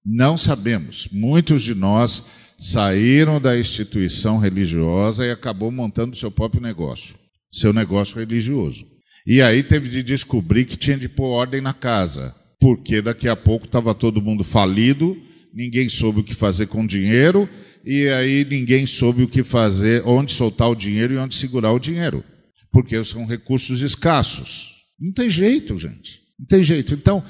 Não 0.07 0.37
sabemos. 0.37 1.09
Muitos 1.11 1.63
de 1.63 1.75
nós 1.75 2.23
saíram 2.57 3.41
da 3.41 3.59
instituição 3.59 4.39
religiosa 4.39 5.27
e 5.27 5.31
acabou 5.31 5.71
montando 5.73 6.17
seu 6.17 6.31
próprio 6.31 6.63
negócio, 6.63 7.17
seu 7.53 7.73
negócio 7.73 8.19
religioso. 8.19 8.87
E 9.27 9.43
aí 9.43 9.63
teve 9.63 9.89
de 9.89 10.03
descobrir 10.03 10.65
que 10.65 10.77
tinha 10.77 10.97
de 10.97 11.09
pôr 11.09 11.27
ordem 11.27 11.61
na 11.61 11.75
casa, 11.75 12.35
porque 12.61 13.03
daqui 13.03 13.29
a 13.29 13.35
pouco 13.35 13.67
estava 13.67 13.93
todo 13.93 14.23
mundo 14.23 14.45
falido 14.45 15.21
ninguém 15.57 15.89
soube 15.89 16.21
o 16.21 16.25
que 16.25 16.35
fazer 16.35 16.67
com 16.67 16.85
o 16.85 16.87
dinheiro, 16.87 17.49
e 17.83 18.07
aí 18.09 18.45
ninguém 18.45 18.85
soube 18.85 19.23
o 19.23 19.29
que 19.29 19.43
fazer, 19.43 20.03
onde 20.05 20.33
soltar 20.33 20.69
o 20.69 20.75
dinheiro 20.75 21.15
e 21.15 21.17
onde 21.17 21.35
segurar 21.35 21.73
o 21.73 21.79
dinheiro, 21.79 22.23
porque 22.71 23.03
são 23.03 23.25
recursos 23.25 23.81
escassos. 23.81 24.75
Não 25.01 25.11
tem 25.13 25.31
jeito, 25.31 25.79
gente. 25.79 26.21
Não 26.39 26.47
tem 26.47 26.63
jeito. 26.63 26.93
Então, 26.93 27.25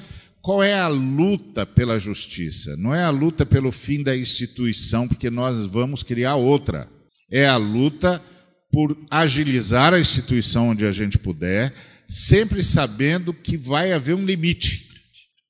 qual 0.47 0.63
é 0.63 0.75
a 0.75 0.87
luta 0.87 1.65
pela 1.65 1.99
justiça? 1.99 2.77
Não 2.77 2.95
é 2.95 3.03
a 3.03 3.09
luta 3.09 3.45
pelo 3.45 3.69
fim 3.69 4.01
da 4.01 4.15
instituição, 4.15 5.05
porque 5.05 5.29
nós 5.29 5.65
vamos 5.65 6.03
criar 6.03 6.37
outra. 6.37 6.89
É 7.29 7.45
a 7.45 7.57
luta 7.57 8.23
por 8.71 8.97
agilizar 9.11 9.93
a 9.93 9.99
instituição 9.99 10.69
onde 10.69 10.85
a 10.85 10.91
gente 10.93 11.19
puder, 11.19 11.73
sempre 12.07 12.63
sabendo 12.63 13.33
que 13.33 13.57
vai 13.57 13.91
haver 13.91 14.15
um 14.15 14.23
limite. 14.23 14.87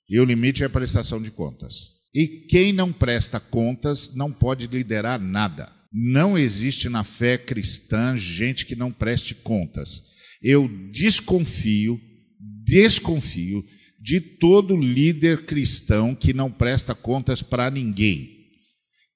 E 0.10 0.20
o 0.20 0.26
limite 0.26 0.64
é 0.64 0.66
a 0.66 0.70
prestação 0.70 1.22
de 1.22 1.30
contas. 1.30 1.76
E 2.12 2.28
quem 2.50 2.74
não 2.74 2.92
presta 2.92 3.40
contas 3.40 4.16
não 4.16 4.32
pode 4.32 4.66
liderar 4.66 5.22
nada. 5.22 5.72
Não 5.94 6.36
existe 6.36 6.90
na 6.90 7.04
fé 7.04 7.38
cristã 7.38 8.18
gente 8.18 8.66
que 8.66 8.76
não 8.76 8.92
preste 8.92 9.36
contas. 9.36 10.02
Eu 10.42 10.68
desconfio, 10.92 12.02
desconfio 12.66 13.64
de 14.08 14.22
todo 14.22 14.78
líder 14.78 15.46
cristão 15.46 16.15
que 16.15 16.34
não 16.34 16.50
presta 16.50 16.96
contas 16.96 17.41
para 17.41 17.70
ninguém. 17.70 18.38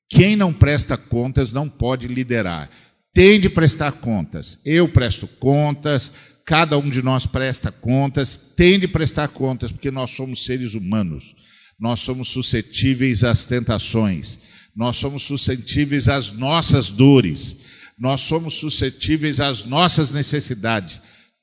Quem 0.09 0.35
não 0.35 0.51
presta 0.51 0.97
contas 0.97 1.53
não 1.53 1.69
pode 1.69 2.07
liderar. 2.07 2.69
Tem 3.13 3.39
de 3.39 3.49
prestar 3.49 3.93
contas. 3.93 4.59
Eu 4.65 4.89
presto 4.89 5.27
contas, 5.27 6.11
cada 6.45 6.77
um 6.77 6.89
de 6.89 7.01
nós 7.01 7.25
presta 7.25 7.71
contas, 7.71 8.35
tem 8.35 8.77
de 8.77 8.87
prestar 8.87 9.29
contas, 9.29 9.71
porque 9.71 9.89
nós 9.89 10.11
somos 10.11 10.43
seres 10.43 10.73
humanos 10.73 11.35
nós 11.81 11.99
somos 12.01 12.27
suscetíveis 12.27 13.23
às 13.23 13.47
tentações, 13.47 14.37
nós 14.75 14.97
somos 14.97 15.23
suscetíveis 15.23 16.07
às 16.07 16.31
nossas 16.31 16.91
dores, 16.91 17.57
nós 17.97 18.21
somos 18.21 18.53
suscetíveis 18.53 19.39
às 19.39 19.65
nossas 19.65 20.11
necessidades. 20.11 21.01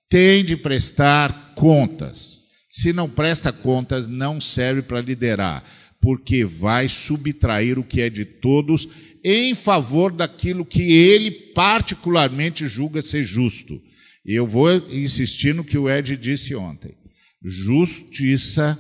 Tem 0.09 0.45
de 0.45 0.57
prestar 0.57 1.55
contas. 1.57 2.38
Se 2.81 2.93
não 2.93 3.11
presta 3.11 3.53
contas, 3.53 4.07
não 4.07 4.41
serve 4.41 4.83
para 4.83 5.01
liderar, 5.01 5.65
porque 6.01 6.45
vai 6.45 6.89
subtrair 6.89 7.77
o 7.77 7.83
que 7.83 8.01
é 8.01 8.09
de 8.09 8.25
todos 8.25 8.89
em 9.25 9.53
favor 9.53 10.13
daquilo 10.13 10.65
que 10.65 10.93
ele 10.93 11.29
particularmente 11.33 12.69
julga 12.69 13.03
ser 13.03 13.25
justo. 13.25 13.83
E 14.25 14.33
eu 14.33 14.47
vou 14.47 14.71
insistir 14.91 15.53
no 15.53 15.65
que 15.65 15.77
o 15.77 15.91
Ed 15.91 16.17
disse 16.17 16.55
ontem. 16.55 16.95
Justiça 17.43 18.79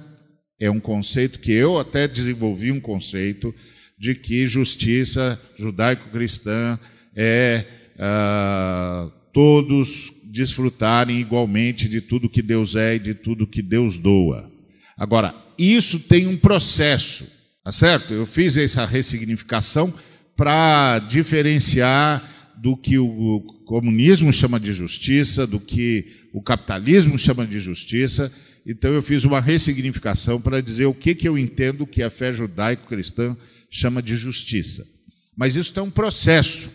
é 0.60 0.70
um 0.70 0.78
conceito 0.78 1.40
que 1.40 1.50
eu 1.50 1.76
até 1.76 2.06
desenvolvi 2.06 2.70
um 2.70 2.80
conceito 2.80 3.52
de 3.98 4.14
que 4.14 4.46
justiça 4.46 5.42
judaico-cristã 5.58 6.78
é 7.16 7.66
ah, 7.98 9.10
todos 9.32 10.12
desfrutarem 10.38 11.20
igualmente 11.20 11.88
de 11.88 12.00
tudo 12.00 12.28
que 12.28 12.40
Deus 12.40 12.74
é 12.74 12.96
e 12.96 12.98
de 12.98 13.14
tudo 13.14 13.46
que 13.46 13.60
Deus 13.60 13.98
doa. 13.98 14.50
Agora, 14.96 15.34
isso 15.58 15.98
tem 15.98 16.26
um 16.26 16.36
processo, 16.36 17.26
tá 17.64 17.72
certo? 17.72 18.14
Eu 18.14 18.24
fiz 18.24 18.56
essa 18.56 18.84
ressignificação 18.86 19.92
para 20.36 20.98
diferenciar 21.00 22.28
do 22.56 22.76
que 22.76 22.98
o 22.98 23.40
comunismo 23.64 24.32
chama 24.32 24.58
de 24.58 24.72
justiça, 24.72 25.46
do 25.46 25.60
que 25.60 26.06
o 26.32 26.42
capitalismo 26.42 27.18
chama 27.18 27.46
de 27.46 27.60
justiça 27.60 28.32
então 28.68 28.92
eu 28.92 29.00
fiz 29.00 29.24
uma 29.24 29.40
ressignificação 29.40 30.38
para 30.38 30.60
dizer 30.60 30.84
o 30.84 30.92
que, 30.92 31.14
que 31.14 31.26
eu 31.26 31.38
entendo 31.38 31.86
que 31.86 32.02
a 32.02 32.10
fé 32.10 32.30
judaico-cristã 32.30 33.34
chama 33.70 34.02
de 34.02 34.14
justiça. 34.14 34.86
Mas 35.34 35.56
isso 35.56 35.72
tem 35.72 35.82
um 35.82 35.90
processo, 35.90 36.70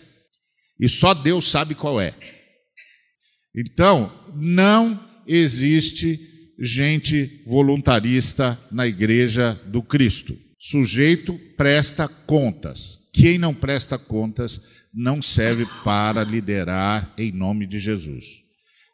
e 0.80 0.90
só 0.90 1.14
Deus 1.14 1.48
sabe 1.48 1.76
qual 1.76 2.02
é. 2.02 2.16
Então, 3.56 4.12
não 4.36 5.00
existe 5.28 6.20
gente 6.60 7.42
voluntarista 7.46 8.60
na 8.72 8.88
igreja 8.88 9.60
do 9.68 9.82
Cristo. 9.82 10.38
Sujeito 10.60 11.38
presta 11.58 12.08
contas. 12.08 13.00
Quem 13.14 13.38
não 13.38 13.54
presta 13.54 13.98
contas 13.98 14.62
não 14.94 15.22
serve 15.22 15.66
para 15.84 16.24
liderar 16.24 17.14
em 17.18 17.32
nome 17.32 17.68
de 17.68 17.80
Jesus. 17.80 18.44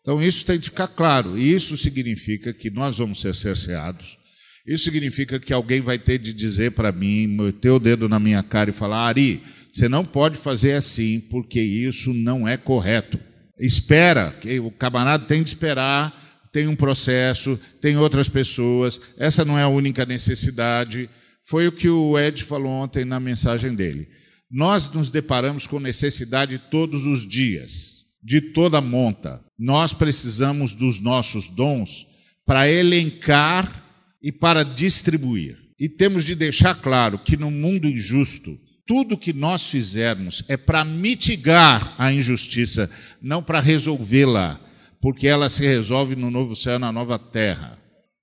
Então 0.01 0.21
isso 0.21 0.45
tem 0.45 0.57
de 0.57 0.69
ficar 0.69 0.87
claro. 0.87 1.37
Isso 1.37 1.77
significa 1.77 2.53
que 2.53 2.69
nós 2.69 2.97
vamos 2.97 3.21
ser 3.21 3.35
cerceados. 3.35 4.17
Isso 4.65 4.85
significa 4.85 5.39
que 5.39 5.53
alguém 5.53 5.81
vai 5.81 5.99
ter 5.99 6.17
de 6.17 6.33
dizer 6.33 6.71
para 6.71 6.91
mim, 6.91 7.27
meter 7.27 7.69
o 7.69 7.79
dedo 7.79 8.09
na 8.09 8.19
minha 8.19 8.41
cara 8.41 8.69
e 8.69 8.73
falar: 8.73 9.07
Ari, 9.07 9.41
você 9.71 9.87
não 9.87 10.05
pode 10.05 10.37
fazer 10.37 10.73
assim, 10.73 11.19
porque 11.19 11.61
isso 11.61 12.13
não 12.13 12.47
é 12.47 12.57
correto. 12.57 13.19
Espera, 13.59 14.33
o 14.63 14.71
camarada 14.71 15.25
tem 15.25 15.43
de 15.43 15.49
esperar, 15.49 16.47
tem 16.51 16.67
um 16.67 16.75
processo, 16.75 17.59
tem 17.81 17.97
outras 17.97 18.29
pessoas, 18.29 18.99
essa 19.17 19.43
não 19.43 19.57
é 19.57 19.63
a 19.63 19.67
única 19.67 20.05
necessidade. 20.05 21.09
Foi 21.43 21.67
o 21.67 21.71
que 21.71 21.89
o 21.89 22.17
Ed 22.17 22.43
falou 22.43 22.71
ontem 22.71 23.05
na 23.05 23.19
mensagem 23.19 23.75
dele. 23.75 24.07
Nós 24.49 24.89
nos 24.91 25.11
deparamos 25.11 25.67
com 25.67 25.79
necessidade 25.79 26.57
todos 26.71 27.05
os 27.05 27.27
dias 27.27 27.99
de 28.23 28.41
toda 28.41 28.81
monta. 28.81 29.43
Nós 29.57 29.93
precisamos 29.93 30.73
dos 30.73 30.99
nossos 30.99 31.49
dons 31.49 32.07
para 32.45 32.69
elencar 32.69 33.85
e 34.21 34.31
para 34.31 34.63
distribuir. 34.63 35.57
E 35.79 35.87
temos 35.87 36.25
de 36.25 36.35
deixar 36.35 36.75
claro 36.75 37.19
que 37.19 37.37
no 37.37 37.49
mundo 37.49 37.87
injusto, 37.87 38.59
tudo 38.89 39.15
que 39.15 39.31
nós 39.31 39.69
fizermos 39.69 40.43
é 40.47 40.57
para 40.57 40.83
mitigar 40.83 41.93
a 41.95 42.11
injustiça, 42.11 42.89
não 43.21 43.43
para 43.43 43.59
resolvê-la, 43.59 44.59
porque 44.99 45.27
ela 45.27 45.47
se 45.47 45.61
resolve 45.63 46.15
no 46.15 46.31
novo 46.31 46.55
céu 46.55 46.79
na 46.79 46.91
nova 46.91 47.19
terra. 47.19 47.77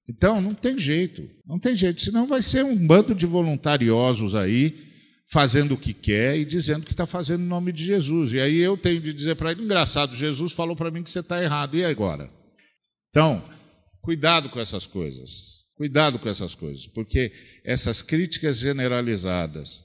Então, 0.08 0.40
não 0.40 0.54
tem 0.54 0.76
jeito, 0.76 1.30
não 1.46 1.56
tem 1.56 1.76
jeito, 1.76 2.02
senão 2.02 2.26
vai 2.26 2.42
ser 2.42 2.64
um 2.64 2.76
bando 2.84 3.14
de 3.14 3.26
voluntariosos 3.26 4.34
aí, 4.34 4.76
fazendo 5.30 5.74
o 5.74 5.78
que 5.78 5.94
quer 5.94 6.36
e 6.36 6.44
dizendo 6.44 6.84
que 6.84 6.92
está 6.92 7.06
fazendo 7.06 7.44
em 7.44 7.48
nome 7.48 7.70
de 7.70 7.84
Jesus. 7.84 8.32
E 8.32 8.40
aí 8.40 8.58
eu 8.58 8.76
tenho 8.76 9.00
de 9.00 9.14
dizer 9.14 9.36
para 9.36 9.52
ele: 9.52 9.62
engraçado, 9.62 10.16
Jesus 10.16 10.52
falou 10.52 10.74
para 10.74 10.90
mim 10.90 11.04
que 11.04 11.10
você 11.10 11.20
está 11.20 11.40
errado, 11.40 11.76
e 11.76 11.84
agora? 11.84 12.28
Então, 13.10 13.40
cuidado 14.02 14.48
com 14.48 14.58
essas 14.58 14.84
coisas, 14.84 15.64
cuidado 15.76 16.18
com 16.18 16.28
essas 16.28 16.56
coisas, 16.56 16.88
porque 16.88 17.32
essas 17.64 18.02
críticas 18.02 18.58
generalizadas 18.58 19.84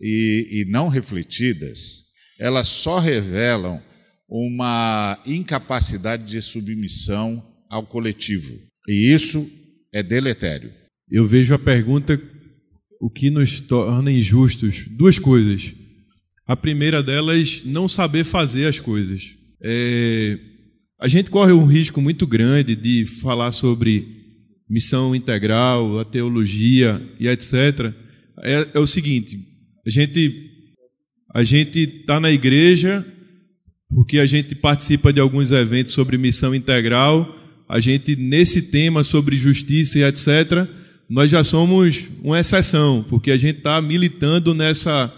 e, 0.00 0.62
e 0.62 0.64
não 0.70 0.88
refletidas, 0.88 2.04
elas 2.38 2.68
só 2.68 2.98
revelam 2.98 3.82
uma 4.28 5.20
incapacidade 5.26 6.24
de 6.24 6.40
submissão 6.40 7.42
ao 7.68 7.84
coletivo. 7.84 8.58
E 8.88 9.12
isso 9.12 9.48
é 9.92 10.02
deletério. 10.02 10.72
Eu 11.10 11.26
vejo 11.26 11.52
a 11.52 11.58
pergunta 11.58 12.20
o 13.00 13.10
que 13.10 13.30
nos 13.30 13.60
torna 13.60 14.10
injustos. 14.10 14.86
Duas 14.88 15.18
coisas. 15.18 15.74
A 16.46 16.56
primeira 16.56 17.02
delas, 17.02 17.62
não 17.64 17.88
saber 17.88 18.24
fazer 18.24 18.66
as 18.66 18.78
coisas. 18.78 19.34
É, 19.62 20.38
a 21.00 21.08
gente 21.08 21.30
corre 21.30 21.52
um 21.52 21.66
risco 21.66 22.00
muito 22.00 22.26
grande 22.26 22.76
de 22.76 23.04
falar 23.04 23.52
sobre 23.52 24.20
missão 24.68 25.14
integral, 25.14 25.98
a 25.98 26.04
teologia 26.04 27.02
e 27.18 27.26
etc. 27.26 27.92
É, 28.42 28.68
é 28.74 28.78
o 28.78 28.86
seguinte: 28.86 29.49
a 29.86 29.90
gente 29.90 30.50
a 31.32 31.44
gente 31.44 31.78
está 31.78 32.18
na 32.18 32.30
igreja 32.30 33.06
porque 33.88 34.18
a 34.18 34.26
gente 34.26 34.54
participa 34.54 35.12
de 35.12 35.20
alguns 35.20 35.50
eventos 35.50 35.92
sobre 35.92 36.18
missão 36.18 36.54
integral. 36.54 37.36
A 37.68 37.78
gente 37.78 38.16
nesse 38.16 38.62
tema 38.62 39.04
sobre 39.04 39.36
justiça 39.36 39.98
e 39.98 40.02
etc. 40.02 40.68
Nós 41.08 41.30
já 41.30 41.44
somos 41.44 42.04
uma 42.22 42.40
exceção 42.40 43.04
porque 43.08 43.30
a 43.30 43.36
gente 43.36 43.58
está 43.58 43.80
militando 43.80 44.54
nessa 44.54 45.12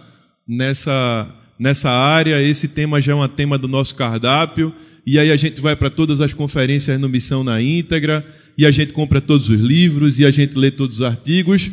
nessa 0.47 1.35
nessa 1.59 1.91
área. 1.91 2.43
Esse 2.43 2.69
tema 2.69 3.01
já 3.01 3.13
é 3.13 3.15
um 3.15 3.27
tema 3.29 3.57
do 3.57 3.69
nosso 3.69 3.95
cardápio. 3.95 4.75
E 5.05 5.19
aí 5.19 5.31
a 5.33 5.37
gente 5.37 5.61
vai 5.61 5.75
para 5.75 5.91
todas 5.91 6.21
as 6.21 6.33
conferências 6.33 6.99
no 7.01 7.09
Missão 7.09 7.43
na 7.43 7.61
íntegra, 7.61 8.25
e 8.57 8.65
a 8.65 8.71
gente 8.71 8.93
compra 8.93 9.21
todos 9.21 9.49
os 9.49 9.61
livros, 9.61 10.21
e 10.21 10.25
a 10.25 10.31
gente 10.31 10.57
lê 10.57 10.71
todos 10.71 10.97
os 10.97 11.03
artigos, 11.03 11.71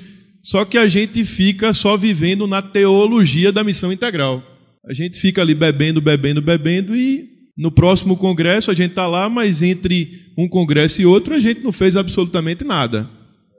só 0.50 0.66
que 0.66 0.80
a 0.80 0.88
gente 0.88 1.24
fica 1.24 1.74
só 1.74 1.96
vivendo 1.96 2.48
na 2.48 2.60
teologia 2.60 3.52
da 3.52 3.64
missão 3.64 3.94
integral. 3.94 4.42
A 4.84 4.96
gente 4.96 5.20
fica 5.20 5.44
ali 5.44 5.54
bebendo, 5.54 6.02
bebendo, 6.02 6.42
bebendo 6.42 6.96
e 6.96 7.30
no 7.56 7.70
próximo 7.70 8.18
congresso 8.18 8.72
a 8.72 8.74
gente 8.74 8.90
está 8.90 9.06
lá, 9.06 9.30
mas 9.30 9.62
entre 9.62 10.34
um 10.36 10.48
congresso 10.48 11.04
e 11.04 11.06
outro 11.06 11.36
a 11.36 11.40
gente 11.40 11.62
não 11.62 11.72
fez 11.72 11.96
absolutamente 11.96 12.64
nada. 12.64 13.08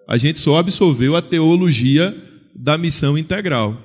A 0.08 0.16
gente 0.16 0.40
só 0.40 0.56
absorveu 0.56 1.14
a 1.14 1.22
teologia 1.22 2.12
da 2.56 2.76
missão 2.76 3.16
integral. 3.16 3.80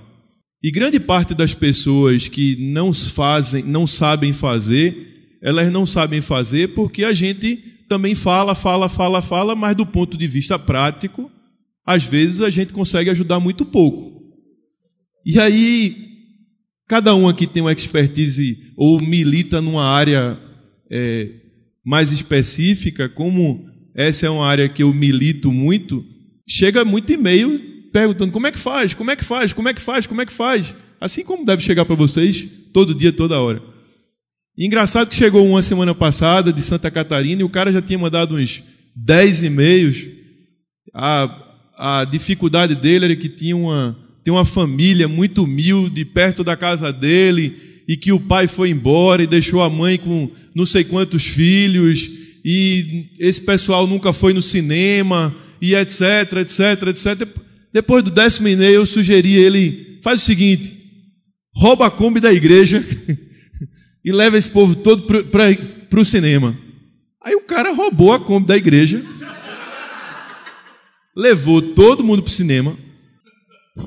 E 0.64 0.72
grande 0.72 1.00
parte 1.00 1.36
das 1.36 1.54
pessoas 1.54 2.28
que 2.28 2.58
não 2.74 2.92
fazem, 2.92 3.62
não 3.62 3.86
sabem 3.86 4.34
fazer, 4.34 5.38
elas 5.44 5.72
não 5.72 5.86
sabem 5.86 6.22
fazer 6.22 6.70
porque 6.70 7.04
a 7.04 7.14
gente 7.14 7.56
também 7.88 8.16
fala, 8.16 8.56
fala, 8.56 8.90
fala, 8.90 9.22
fala, 9.22 9.56
mas 9.56 9.78
do 9.78 9.86
ponto 9.86 10.18
de 10.18 10.26
vista 10.26 10.58
prático, 10.58 11.30
às 11.86 12.04
vezes 12.04 12.42
a 12.42 12.50
gente 12.50 12.74
consegue 12.74 13.10
ajudar 13.10 13.40
muito 13.40 13.66
pouco. 13.66 14.22
E 15.26 15.40
aí, 15.40 16.16
cada 16.88 17.16
um 17.16 17.28
aqui 17.28 17.46
tem 17.46 17.62
uma 17.62 17.72
expertise 17.72 18.74
ou 18.76 19.00
milita 19.02 19.62
numa 19.62 19.86
área 19.86 20.40
é, 20.90 21.30
mais 21.84 22.12
específica, 22.12 23.08
como 23.08 23.70
essa 23.94 24.26
é 24.26 24.30
uma 24.30 24.46
área 24.46 24.68
que 24.68 24.84
eu 24.84 24.94
milito 24.94 25.52
muito, 25.52 26.04
chega 26.48 26.84
muito 26.84 27.14
e-mail 27.14 27.76
perguntando 27.94 28.34
como 28.34 28.46
é 28.46 28.52
que 28.52 28.60
faz, 28.60 28.94
como 28.94 29.10
é 29.10 29.16
que 29.16 29.24
faz, 29.24 29.54
como 29.54 29.70
é 29.70 29.74
que 29.74 29.82
faz, 29.82 30.06
como 30.06 30.22
é 30.22 30.26
que 30.26 30.34
faz. 30.34 30.76
Assim 31.00 31.24
como 31.24 31.46
deve 31.46 31.62
chegar 31.62 31.86
para 31.86 31.96
vocês, 31.96 32.46
todo 32.74 32.94
dia, 32.94 33.14
toda 33.14 33.40
hora. 33.40 33.62
E 34.58 34.66
engraçado 34.66 35.10
que 35.10 35.16
chegou 35.16 35.48
uma 35.48 35.62
semana 35.62 35.94
passada 35.94 36.52
de 36.52 36.62
Santa 36.62 36.90
Catarina 36.90 37.42
e 37.42 37.46
o 37.46 37.50
cara 37.50 37.72
já 37.72 37.82
tinha 37.82 37.98
mandado 38.00 38.36
uns 38.36 38.64
10 38.96 39.44
e-mails. 39.44 40.08
Ah, 40.94 41.45
a 41.78 42.06
dificuldade 42.06 42.76
dele 42.76 43.06
era 43.06 43.16
que 43.16 43.30
tinha 43.30 43.56
uma, 43.56 43.98
tem 44.24 44.34
uma 44.34 44.46
família 44.46 45.08
muito 45.08 45.44
humilde 45.44 46.06
perto 46.06 46.44
da 46.44 46.56
casa 46.56 46.92
dele 46.92 47.56
e 47.88 47.96
que 47.96 48.12
o 48.12 48.20
pai 48.20 48.48
foi 48.48 48.70
embora 48.70 49.22
e 49.22 49.28
deixou 49.28 49.62
a 49.62 49.70
mãe 49.70 49.98
com 49.98 50.30
não 50.56 50.66
sei 50.66 50.84
quantos 50.84 51.26
filhos 51.26 52.10
e 52.44 53.08
esse 53.20 53.42
pessoal 53.42 53.86
nunca 53.88 54.14
foi 54.14 54.34
no 54.34 54.42
cinema 54.42 55.36
e 55.62 55.76
etc, 55.76 56.34
etc, 56.42 56.88
etc. 56.88 57.28
Depois 57.74 58.04
do 58.04 58.12
décimo 58.12 58.48
e-mail 58.48 58.76
eu 58.76 58.86
sugeri 58.86 59.36
ele, 59.36 60.00
faz 60.02 60.22
o 60.22 60.26
seguinte, 60.26 60.74
rouba 61.54 61.88
a 61.88 61.92
Kombi 61.92 62.20
da 62.20 62.32
igreja 62.34 62.86
e 64.04 64.12
leva 64.12 64.38
esse 64.38 64.50
povo 64.50 64.76
todo 64.76 65.04
para 65.04 66.00
o 66.00 66.06
cinema. 66.06 66.58
Aí 67.24 67.36
o 67.36 67.42
cara 67.42 67.74
roubou 67.74 68.14
a 68.14 68.20
Kombi 68.20 68.48
da 68.48 68.56
igreja 68.56 69.04
levou 71.16 71.62
todo 71.62 72.04
mundo 72.04 72.22
para 72.22 72.30
o 72.30 72.34
cinema, 72.34 72.78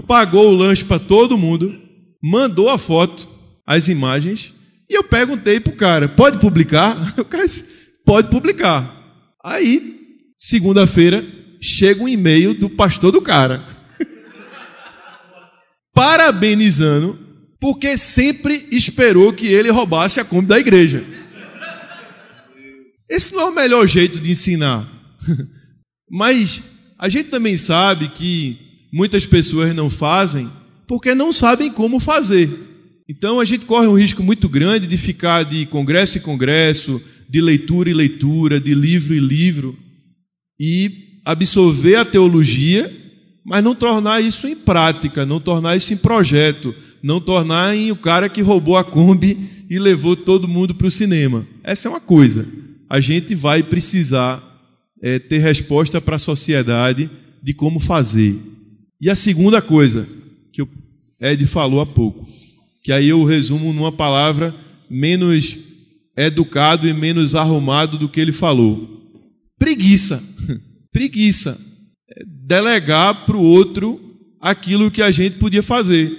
pagou 0.06 0.48
o 0.48 0.54
lanche 0.54 0.84
para 0.84 0.98
todo 0.98 1.38
mundo, 1.38 1.78
mandou 2.22 2.68
a 2.68 2.78
foto, 2.78 3.28
as 3.66 3.88
imagens, 3.88 4.54
e 4.88 4.94
eu 4.94 5.04
perguntei 5.04 5.60
para 5.60 5.72
o 5.72 5.76
cara: 5.76 6.08
pode 6.08 6.38
publicar? 6.38 7.14
O 7.18 7.24
cara 7.24 7.44
disse: 7.44 7.64
pode 8.04 8.30
publicar. 8.30 8.94
Aí, 9.44 10.00
segunda-feira, 10.36 11.24
chega 11.60 12.02
um 12.02 12.08
e-mail 12.08 12.54
do 12.54 12.70
pastor 12.70 13.12
do 13.12 13.20
cara, 13.20 13.66
parabenizando, 15.92 17.18
porque 17.60 17.96
sempre 17.98 18.66
esperou 18.72 19.32
que 19.32 19.46
ele 19.46 19.70
roubasse 19.70 20.20
a 20.20 20.24
Kombi 20.24 20.46
da 20.46 20.58
igreja. 20.58 21.04
Esse 23.08 23.32
não 23.32 23.40
é 23.40 23.44
o 23.46 23.54
melhor 23.54 23.86
jeito 23.86 24.20
de 24.20 24.30
ensinar. 24.30 24.86
Mas 26.10 26.62
a 26.98 27.08
gente 27.08 27.30
também 27.30 27.56
sabe 27.56 28.08
que 28.08 28.56
muitas 28.92 29.24
pessoas 29.24 29.74
não 29.74 29.88
fazem 29.88 30.50
porque 30.86 31.14
não 31.14 31.32
sabem 31.32 31.70
como 31.70 32.00
fazer. 32.00 32.50
Então 33.08 33.38
a 33.38 33.44
gente 33.44 33.66
corre 33.66 33.86
um 33.86 33.96
risco 33.96 34.22
muito 34.22 34.48
grande 34.48 34.86
de 34.86 34.96
ficar 34.96 35.44
de 35.44 35.64
congresso 35.66 36.18
em 36.18 36.20
congresso, 36.20 37.00
de 37.28 37.40
leitura 37.40 37.90
em 37.90 37.94
leitura, 37.94 38.58
de 38.58 38.74
livro 38.74 39.14
em 39.14 39.20
livro, 39.20 39.78
e 40.58 41.20
absorver 41.24 41.96
a 41.96 42.04
teologia, 42.04 42.92
mas 43.44 43.62
não 43.62 43.74
tornar 43.74 44.20
isso 44.20 44.48
em 44.48 44.56
prática, 44.56 45.24
não 45.24 45.40
tornar 45.40 45.76
isso 45.76 45.94
em 45.94 45.96
projeto, 45.96 46.74
não 47.02 47.20
tornar 47.20 47.76
em 47.76 47.92
o 47.92 47.96
cara 47.96 48.28
que 48.28 48.42
roubou 48.42 48.76
a 48.76 48.84
Kombi 48.84 49.38
e 49.70 49.78
levou 49.78 50.16
todo 50.16 50.48
mundo 50.48 50.74
para 50.74 50.86
o 50.86 50.90
cinema. 50.90 51.46
Essa 51.62 51.88
é 51.88 51.90
uma 51.90 52.00
coisa. 52.00 52.46
A 52.90 52.98
gente 52.98 53.34
vai 53.34 53.62
precisar 53.62 54.47
é, 55.02 55.18
ter 55.18 55.38
resposta 55.38 56.00
para 56.00 56.16
a 56.16 56.20
sociedade 56.20 57.10
de 57.42 57.54
como 57.54 57.78
fazer. 57.78 58.36
E 59.00 59.08
a 59.08 59.14
segunda 59.14 59.62
coisa 59.62 60.08
que 60.52 60.62
o 60.62 60.68
Ed 61.20 61.46
falou 61.46 61.80
há 61.80 61.86
pouco, 61.86 62.26
que 62.82 62.92
aí 62.92 63.08
eu 63.08 63.24
resumo 63.24 63.72
numa 63.72 63.92
palavra 63.92 64.54
menos 64.90 65.56
educado 66.16 66.88
e 66.88 66.92
menos 66.92 67.34
arrumado 67.34 67.96
do 67.96 68.08
que 68.08 68.20
ele 68.20 68.32
falou: 68.32 69.12
preguiça. 69.58 70.22
preguiça. 70.92 71.58
É 72.10 72.24
delegar 72.26 73.26
para 73.26 73.36
o 73.36 73.42
outro 73.42 74.00
aquilo 74.40 74.90
que 74.90 75.02
a 75.02 75.10
gente 75.10 75.36
podia 75.36 75.62
fazer. 75.62 76.10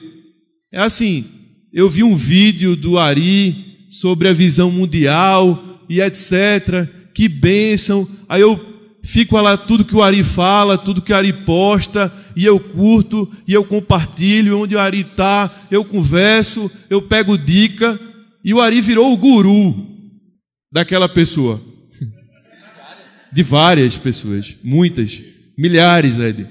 É 0.71 0.79
assim, 0.79 1.25
eu 1.73 1.89
vi 1.89 2.03
um 2.03 2.15
vídeo 2.15 2.75
do 2.75 2.97
Ari 2.97 3.87
sobre 3.89 4.27
a 4.27 4.33
visão 4.33 4.71
mundial 4.71 5.85
e 5.89 5.99
etc. 5.99 6.87
Que 7.13 7.27
bênção. 7.27 8.07
Aí 8.27 8.41
eu 8.41 8.68
fico 9.03 9.39
lá 9.39 9.57
tudo 9.57 9.85
que 9.85 9.95
o 9.95 10.03
Ari 10.03 10.23
fala, 10.23 10.77
tudo 10.77 11.01
que 11.01 11.11
o 11.11 11.15
Ari 11.15 11.33
posta, 11.33 12.11
e 12.35 12.45
eu 12.45 12.59
curto, 12.59 13.29
e 13.47 13.53
eu 13.53 13.63
compartilho, 13.63 14.59
onde 14.59 14.75
o 14.75 14.79
Ari 14.79 15.01
está, 15.01 15.51
eu 15.71 15.83
converso, 15.83 16.69
eu 16.89 17.01
pego 17.01 17.37
dica, 17.37 17.99
e 18.43 18.53
o 18.53 18.61
Ari 18.61 18.81
virou 18.81 19.11
o 19.11 19.17
guru 19.17 19.75
daquela 20.71 21.09
pessoa. 21.09 21.61
De 23.31 23.43
várias 23.43 23.97
pessoas, 23.97 24.55
muitas, 24.63 25.21
milhares, 25.57 26.19
Ed. 26.19 26.47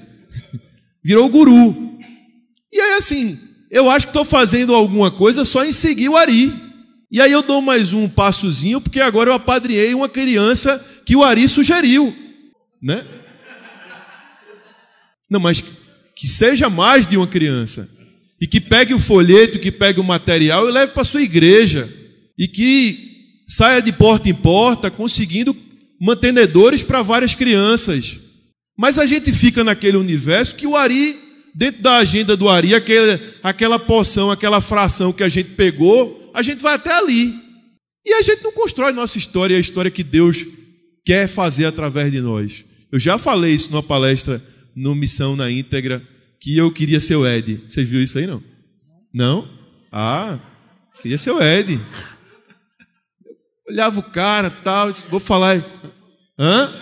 Virou 1.03 1.25
o 1.25 1.29
guru. 1.29 1.97
E 2.71 2.79
aí 2.79 2.93
assim, 2.97 3.39
eu 3.71 3.89
acho 3.89 4.07
que 4.07 4.11
estou 4.11 4.25
fazendo 4.25 4.75
alguma 4.75 5.09
coisa 5.09 5.43
só 5.45 5.65
em 5.65 5.71
seguir 5.71 6.09
o 6.09 6.17
Ari. 6.17 6.53
E 7.11 7.19
aí 7.19 7.31
eu 7.31 7.41
dou 7.41 7.61
mais 7.61 7.91
um 7.93 8.07
passozinho, 8.07 8.79
porque 8.79 8.99
agora 8.99 9.31
eu 9.31 9.33
apadriei 9.33 9.93
uma 9.95 10.07
criança 10.07 10.85
que 11.05 11.15
o 11.15 11.23
Ari 11.23 11.47
sugeriu 11.49 12.15
né? 12.81 13.05
Não, 15.29 15.39
mas 15.39 15.63
que 16.15 16.27
seja 16.27 16.69
mais 16.69 17.05
de 17.05 17.15
uma 17.15 17.27
criança. 17.27 17.89
e 18.41 18.47
que 18.47 18.61
pegue 18.61 18.93
o 18.93 18.99
folheto, 18.99 19.59
que 19.59 19.71
pegue 19.71 19.99
o 19.99 20.03
material 20.03 20.67
e 20.67 20.71
leve 20.71 20.93
para 20.93 21.03
sua 21.03 21.21
igreja 21.21 21.93
e 22.37 22.47
que 22.47 23.09
saia 23.45 23.81
de 23.81 23.91
porta 23.91 24.29
em 24.29 24.33
porta 24.33 24.89
conseguindo 24.89 25.55
mantenedores 25.99 26.81
para 26.81 27.01
várias 27.01 27.35
crianças. 27.35 28.17
Mas 28.77 28.97
a 28.97 29.05
gente 29.05 29.33
fica 29.33 29.61
naquele 29.61 29.97
universo 29.97 30.55
que 30.55 30.65
o 30.65 30.77
Ari, 30.77 31.17
dentro 31.53 31.81
da 31.81 31.97
agenda 31.97 32.37
do 32.37 32.47
Ari, 32.47 32.73
aquela, 32.73 33.19
aquela 33.43 33.77
porção, 33.77 34.31
aquela 34.31 34.61
fração 34.61 35.11
que 35.11 35.23
a 35.23 35.27
gente 35.27 35.49
pegou, 35.49 36.31
a 36.33 36.41
gente 36.41 36.61
vai 36.61 36.75
até 36.75 36.93
ali. 36.93 37.33
E 38.05 38.13
a 38.13 38.21
gente 38.21 38.41
não 38.41 38.53
constrói 38.53 38.93
nossa 38.93 39.17
história, 39.17 39.57
a 39.57 39.59
história 39.59 39.91
que 39.91 40.03
Deus 40.03 40.45
quer 41.05 41.27
fazer 41.27 41.65
através 41.65 42.09
de 42.09 42.21
nós. 42.21 42.63
Eu 42.91 42.99
já 42.99 43.17
falei 43.17 43.53
isso 43.53 43.71
numa 43.71 43.83
palestra 43.83 44.41
no 44.75 44.95
Missão 44.95 45.35
na 45.35 45.49
Íntegra, 45.51 46.01
que 46.39 46.57
eu 46.57 46.71
queria 46.71 46.99
ser 46.99 47.15
o 47.15 47.27
Ed. 47.27 47.63
Vocês 47.67 47.87
viram 47.87 48.03
isso 48.03 48.17
aí, 48.17 48.25
não? 48.25 48.43
Não? 49.13 49.49
Ah, 49.91 50.39
queria 51.01 51.17
ser 51.17 51.31
o 51.31 51.41
Ed. 51.41 51.79
Olhava 53.67 53.99
o 53.99 54.03
cara 54.03 54.49
tal, 54.49 54.91
vou 55.09 55.19
falar. 55.19 55.63
Hã? 56.37 56.73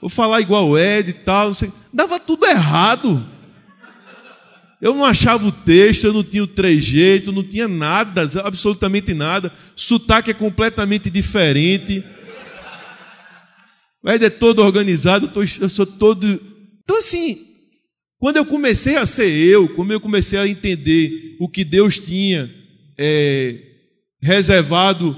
Vou 0.00 0.08
falar 0.08 0.40
igual 0.40 0.68
o 0.68 0.78
Ed 0.78 1.10
e 1.10 1.12
tal. 1.12 1.48
Não 1.48 1.54
sei. 1.54 1.72
Dava 1.92 2.20
tudo 2.20 2.46
errado. 2.46 3.22
Eu 4.80 4.94
não 4.94 5.04
achava 5.04 5.46
o 5.46 5.52
texto, 5.52 6.04
eu 6.04 6.12
não 6.12 6.22
tinha 6.22 6.44
o 6.44 6.46
trejeito, 6.46 7.32
não 7.32 7.42
tinha 7.42 7.66
nada, 7.66 8.22
absolutamente 8.44 9.12
nada. 9.12 9.52
Sotaque 9.74 10.30
é 10.30 10.34
completamente 10.34 11.10
diferente. 11.10 12.04
Ed 14.08 14.24
é 14.24 14.30
todo 14.30 14.62
organizado, 14.62 15.30
eu 15.60 15.68
sou 15.68 15.84
todo. 15.84 16.26
Então, 16.82 16.96
assim, 16.96 17.46
quando 18.18 18.38
eu 18.38 18.46
comecei 18.46 18.96
a 18.96 19.04
ser 19.04 19.28
eu, 19.28 19.68
quando 19.68 19.92
eu 19.92 20.00
comecei 20.00 20.38
a 20.38 20.48
entender 20.48 21.36
o 21.38 21.48
que 21.48 21.62
Deus 21.62 21.98
tinha 21.98 22.50
é, 22.98 23.58
reservado 24.22 25.16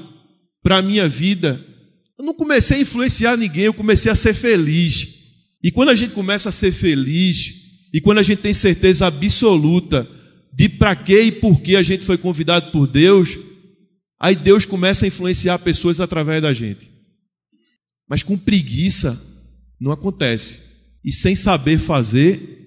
para 0.62 0.78
a 0.78 0.82
minha 0.82 1.08
vida, 1.08 1.64
eu 2.18 2.24
não 2.24 2.34
comecei 2.34 2.78
a 2.78 2.80
influenciar 2.80 3.36
ninguém, 3.36 3.64
eu 3.64 3.74
comecei 3.74 4.10
a 4.10 4.14
ser 4.14 4.34
feliz. 4.34 5.08
E 5.62 5.70
quando 5.70 5.90
a 5.90 5.94
gente 5.94 6.12
começa 6.12 6.48
a 6.48 6.52
ser 6.52 6.72
feliz, 6.72 7.54
e 7.94 8.00
quando 8.00 8.18
a 8.18 8.22
gente 8.22 8.40
tem 8.40 8.52
certeza 8.52 9.06
absoluta 9.06 10.08
de 10.52 10.68
para 10.68 10.96
que 10.96 11.18
e 11.18 11.32
por 11.32 11.60
que 11.60 11.76
a 11.76 11.82
gente 11.82 12.04
foi 12.04 12.18
convidado 12.18 12.70
por 12.70 12.86
Deus, 12.86 13.38
aí 14.20 14.34
Deus 14.36 14.66
começa 14.66 15.06
a 15.06 15.08
influenciar 15.08 15.58
pessoas 15.60 16.00
através 16.00 16.42
da 16.42 16.52
gente. 16.52 16.90
Mas 18.10 18.24
com 18.24 18.36
preguiça 18.36 19.18
não 19.80 19.92
acontece. 19.92 20.60
E 21.04 21.12
sem 21.12 21.36
saber 21.36 21.78
fazer 21.78 22.58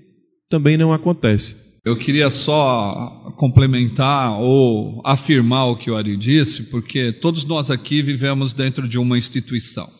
também 0.49 0.77
não 0.77 0.93
acontece. 0.93 1.57
Eu 1.85 1.97
queria 1.97 2.29
só 2.29 3.33
complementar 3.35 4.39
ou 4.39 5.01
afirmar 5.03 5.65
o 5.65 5.75
que 5.75 5.91
o 5.91 5.97
Ari 5.97 6.15
disse, 6.15 6.63
porque 6.63 7.11
todos 7.11 7.43
nós 7.43 7.69
aqui 7.69 8.01
vivemos 8.01 8.53
dentro 8.53 8.87
de 8.87 8.97
uma 8.97 9.17
instituição. 9.17 9.91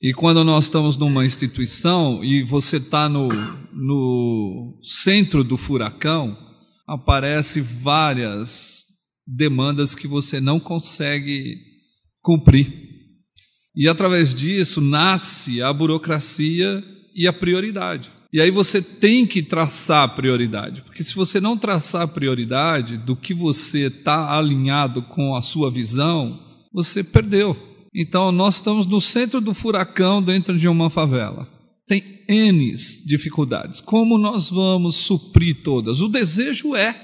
E 0.00 0.14
quando 0.14 0.44
nós 0.44 0.64
estamos 0.64 0.96
numa 0.96 1.26
instituição 1.26 2.24
e 2.24 2.44
você 2.44 2.76
está 2.76 3.08
no, 3.08 3.28
no 3.72 4.78
centro 4.82 5.42
do 5.42 5.56
furacão, 5.56 6.38
aparecem 6.86 7.62
várias 7.62 8.84
demandas 9.26 9.94
que 9.94 10.06
você 10.06 10.40
não 10.40 10.60
consegue 10.60 11.58
cumprir. 12.22 12.89
E 13.74 13.88
através 13.88 14.34
disso 14.34 14.80
nasce 14.80 15.62
a 15.62 15.72
burocracia 15.72 16.82
e 17.14 17.26
a 17.26 17.32
prioridade. 17.32 18.10
E 18.32 18.40
aí 18.40 18.50
você 18.50 18.80
tem 18.80 19.26
que 19.26 19.42
traçar 19.42 20.04
a 20.04 20.08
prioridade, 20.08 20.82
porque 20.82 21.02
se 21.02 21.14
você 21.14 21.40
não 21.40 21.56
traçar 21.56 22.02
a 22.02 22.08
prioridade 22.08 22.96
do 22.96 23.16
que 23.16 23.34
você 23.34 23.86
está 23.86 24.36
alinhado 24.36 25.02
com 25.02 25.34
a 25.34 25.42
sua 25.42 25.68
visão, 25.70 26.38
você 26.72 27.02
perdeu. 27.02 27.56
Então 27.92 28.30
nós 28.30 28.54
estamos 28.54 28.86
no 28.86 29.00
centro 29.00 29.40
do 29.40 29.52
furacão 29.52 30.22
dentro 30.22 30.56
de 30.56 30.68
uma 30.68 30.88
favela. 30.88 31.48
Tem 31.88 32.20
N 32.28 32.72
dificuldades. 33.04 33.80
Como 33.80 34.16
nós 34.16 34.48
vamos 34.48 34.94
suprir 34.94 35.62
todas? 35.64 36.00
O 36.00 36.08
desejo 36.08 36.76
é, 36.76 36.94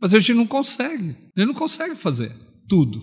mas 0.00 0.14
a 0.14 0.18
gente 0.18 0.32
não 0.32 0.46
consegue. 0.46 1.10
A 1.36 1.40
gente 1.40 1.48
não 1.48 1.54
consegue 1.54 1.94
fazer 1.94 2.34
tudo. 2.66 3.02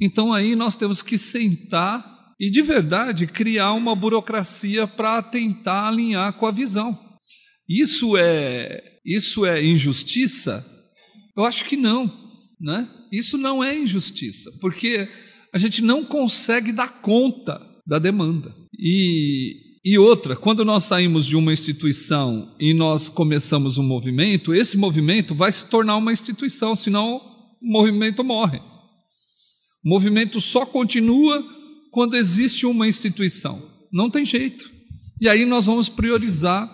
Então 0.00 0.32
aí 0.32 0.54
nós 0.54 0.76
temos 0.76 1.02
que 1.02 1.18
sentar 1.18 2.19
e 2.40 2.50
de 2.50 2.62
verdade 2.62 3.26
criar 3.26 3.74
uma 3.74 3.94
burocracia 3.94 4.86
para 4.86 5.22
tentar 5.22 5.88
alinhar 5.88 6.32
com 6.32 6.46
a 6.46 6.50
visão. 6.50 6.98
Isso 7.68 8.16
é 8.16 8.82
isso 9.04 9.44
é 9.44 9.62
injustiça? 9.62 10.66
Eu 11.36 11.44
acho 11.44 11.66
que 11.66 11.76
não, 11.76 12.10
né? 12.58 12.88
Isso 13.12 13.36
não 13.36 13.62
é 13.62 13.78
injustiça, 13.78 14.50
porque 14.60 15.06
a 15.52 15.58
gente 15.58 15.82
não 15.82 16.04
consegue 16.04 16.72
dar 16.72 17.00
conta 17.02 17.60
da 17.86 17.98
demanda. 17.98 18.54
E 18.78 19.68
e 19.82 19.96
outra, 19.96 20.36
quando 20.36 20.62
nós 20.62 20.84
saímos 20.84 21.24
de 21.24 21.36
uma 21.36 21.54
instituição 21.54 22.54
e 22.60 22.74
nós 22.74 23.08
começamos 23.08 23.78
um 23.78 23.82
movimento, 23.82 24.52
esse 24.52 24.76
movimento 24.76 25.34
vai 25.34 25.50
se 25.50 25.64
tornar 25.66 25.96
uma 25.96 26.12
instituição, 26.12 26.76
senão 26.76 27.16
o 27.62 27.72
movimento 27.72 28.22
morre. 28.22 28.58
O 29.82 29.88
movimento 29.88 30.38
só 30.38 30.66
continua 30.66 31.42
quando 31.90 32.16
existe 32.16 32.66
uma 32.66 32.88
instituição. 32.88 33.62
Não 33.92 34.08
tem 34.08 34.24
jeito. 34.24 34.70
E 35.20 35.28
aí 35.28 35.44
nós 35.44 35.66
vamos 35.66 35.88
priorizar 35.88 36.70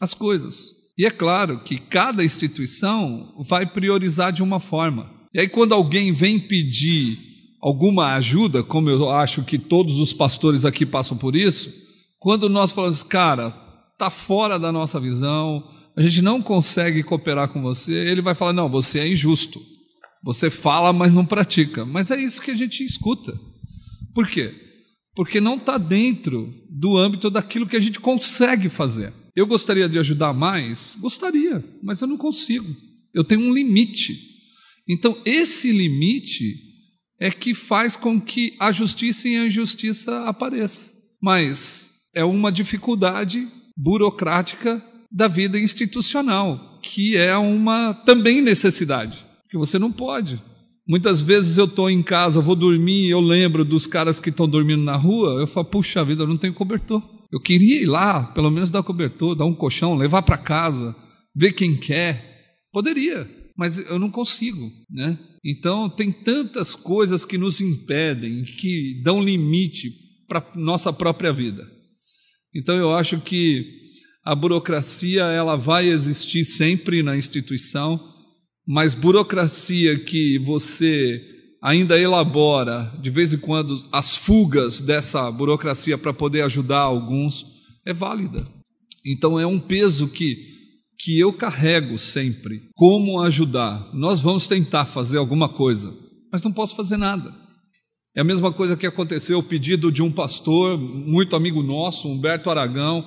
as 0.00 0.12
coisas. 0.12 0.76
E 0.98 1.04
é 1.04 1.10
claro 1.10 1.60
que 1.60 1.78
cada 1.78 2.24
instituição 2.24 3.34
vai 3.48 3.66
priorizar 3.66 4.32
de 4.32 4.42
uma 4.42 4.58
forma. 4.58 5.10
E 5.34 5.40
aí, 5.40 5.48
quando 5.48 5.74
alguém 5.74 6.12
vem 6.12 6.40
pedir 6.40 7.18
alguma 7.60 8.14
ajuda, 8.14 8.62
como 8.62 8.88
eu 8.88 9.10
acho 9.10 9.42
que 9.44 9.58
todos 9.58 9.98
os 9.98 10.12
pastores 10.12 10.64
aqui 10.64 10.86
passam 10.86 11.16
por 11.16 11.36
isso, 11.36 11.70
quando 12.18 12.48
nós 12.48 12.72
falamos, 12.72 13.02
cara, 13.02 13.54
está 13.92 14.08
fora 14.08 14.58
da 14.58 14.72
nossa 14.72 14.98
visão, 14.98 15.62
a 15.94 16.00
gente 16.00 16.22
não 16.22 16.40
consegue 16.40 17.02
cooperar 17.02 17.48
com 17.48 17.60
você, 17.60 17.92
ele 17.92 18.22
vai 18.22 18.34
falar: 18.34 18.54
não, 18.54 18.68
você 18.68 19.00
é 19.00 19.08
injusto. 19.08 19.60
Você 20.24 20.50
fala, 20.50 20.92
mas 20.92 21.12
não 21.12 21.24
pratica. 21.24 21.84
Mas 21.84 22.10
é 22.10 22.20
isso 22.20 22.40
que 22.42 22.50
a 22.50 22.56
gente 22.56 22.82
escuta. 22.82 23.38
Por 24.16 24.26
quê? 24.26 24.50
Porque 25.14 25.42
não 25.42 25.56
está 25.56 25.76
dentro 25.76 26.50
do 26.70 26.96
âmbito 26.96 27.28
daquilo 27.28 27.66
que 27.66 27.76
a 27.76 27.80
gente 27.80 28.00
consegue 28.00 28.70
fazer. 28.70 29.12
Eu 29.36 29.46
gostaria 29.46 29.86
de 29.90 29.98
ajudar 29.98 30.32
mais? 30.32 30.96
Gostaria, 30.98 31.62
mas 31.82 32.00
eu 32.00 32.08
não 32.08 32.16
consigo. 32.16 32.74
Eu 33.12 33.22
tenho 33.22 33.42
um 33.42 33.52
limite. 33.52 34.18
Então, 34.88 35.20
esse 35.26 35.70
limite 35.70 36.56
é 37.20 37.30
que 37.30 37.52
faz 37.52 37.94
com 37.94 38.18
que 38.18 38.54
a 38.58 38.72
justiça 38.72 39.28
e 39.28 39.36
a 39.36 39.44
injustiça 39.44 40.24
apareçam. 40.26 40.94
Mas 41.22 41.92
é 42.14 42.24
uma 42.24 42.50
dificuldade 42.50 43.46
burocrática 43.76 44.82
da 45.12 45.28
vida 45.28 45.60
institucional, 45.60 46.80
que 46.82 47.18
é 47.18 47.36
uma 47.36 47.92
também 47.92 48.40
necessidade, 48.40 49.26
que 49.50 49.58
você 49.58 49.78
não 49.78 49.92
pode 49.92 50.40
Muitas 50.88 51.20
vezes 51.20 51.58
eu 51.58 51.64
estou 51.64 51.90
em 51.90 52.02
casa, 52.02 52.40
vou 52.40 52.54
dormir, 52.54 53.08
eu 53.08 53.20
lembro 53.20 53.64
dos 53.64 53.86
caras 53.86 54.20
que 54.20 54.30
estão 54.30 54.48
dormindo 54.48 54.84
na 54.84 54.94
rua, 54.94 55.40
eu 55.40 55.46
falo, 55.46 55.66
puxa 55.66 56.04
vida, 56.04 56.22
eu 56.22 56.28
não 56.28 56.36
tenho 56.36 56.54
cobertor. 56.54 57.02
Eu 57.32 57.40
queria 57.40 57.82
ir 57.82 57.86
lá, 57.86 58.24
pelo 58.24 58.50
menos 58.50 58.70
dar 58.70 58.84
cobertor, 58.84 59.34
dar 59.34 59.46
um 59.46 59.54
colchão, 59.54 59.96
levar 59.96 60.22
para 60.22 60.38
casa, 60.38 60.94
ver 61.34 61.52
quem 61.52 61.76
quer. 61.76 62.62
Poderia, 62.72 63.28
mas 63.56 63.78
eu 63.78 63.98
não 63.98 64.10
consigo, 64.10 64.70
né? 64.88 65.18
Então 65.44 65.88
tem 65.88 66.12
tantas 66.12 66.76
coisas 66.76 67.24
que 67.24 67.36
nos 67.36 67.60
impedem, 67.60 68.44
que 68.44 69.00
dão 69.02 69.20
limite 69.20 69.92
para 70.28 70.44
nossa 70.54 70.92
própria 70.92 71.32
vida. 71.32 71.68
Então 72.54 72.76
eu 72.76 72.94
acho 72.94 73.20
que 73.20 73.64
a 74.24 74.34
burocracia 74.34 75.24
ela 75.24 75.56
vai 75.56 75.88
existir 75.88 76.44
sempre 76.44 77.02
na 77.02 77.16
instituição 77.16 78.15
mas 78.66 78.94
burocracia 78.94 79.98
que 79.98 80.38
você 80.38 81.22
ainda 81.62 81.98
elabora 81.98 82.92
de 83.00 83.10
vez 83.10 83.32
em 83.32 83.38
quando 83.38 83.80
as 83.92 84.16
fugas 84.16 84.80
dessa 84.80 85.30
burocracia 85.30 85.96
para 85.96 86.12
poder 86.12 86.42
ajudar 86.42 86.80
alguns 86.80 87.46
é 87.84 87.92
válida. 87.92 88.46
Então 89.04 89.38
é 89.38 89.46
um 89.46 89.60
peso 89.60 90.08
que 90.08 90.56
que 90.98 91.18
eu 91.18 91.30
carrego 91.32 91.98
sempre. 91.98 92.70
Como 92.74 93.20
ajudar? 93.20 93.90
Nós 93.92 94.20
vamos 94.20 94.46
tentar 94.46 94.86
fazer 94.86 95.18
alguma 95.18 95.46
coisa, 95.46 95.94
mas 96.32 96.42
não 96.42 96.50
posso 96.50 96.74
fazer 96.74 96.96
nada. 96.96 97.34
É 98.14 98.22
a 98.22 98.24
mesma 98.24 98.50
coisa 98.50 98.76
que 98.76 98.86
aconteceu 98.86 99.38
o 99.38 99.42
pedido 99.42 99.92
de 99.92 100.02
um 100.02 100.10
pastor 100.10 100.78
muito 100.78 101.36
amigo 101.36 101.62
nosso, 101.62 102.08
Humberto 102.08 102.48
Aragão, 102.48 103.04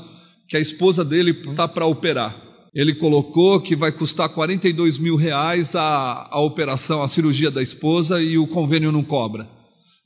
que 0.47 0.55
a 0.55 0.60
esposa 0.60 1.03
dele 1.03 1.32
está 1.32 1.68
para 1.68 1.88
operar 1.88 2.49
ele 2.74 2.93
colocou 2.93 3.59
que 3.59 3.76
vai 3.76 3.91
custar 3.91 4.30
42 4.30 4.97
mil 4.97 5.15
reais 5.15 5.76
a, 5.76 6.28
a 6.32 6.39
operação, 6.39 7.01
a 7.01 7.07
cirurgia 7.07 7.49
da 7.49 7.63
esposa 7.63 8.22
e 8.22 8.38
o 8.38 8.47
convênio 8.47 8.91
não 8.91 9.03
cobra. 9.03 9.49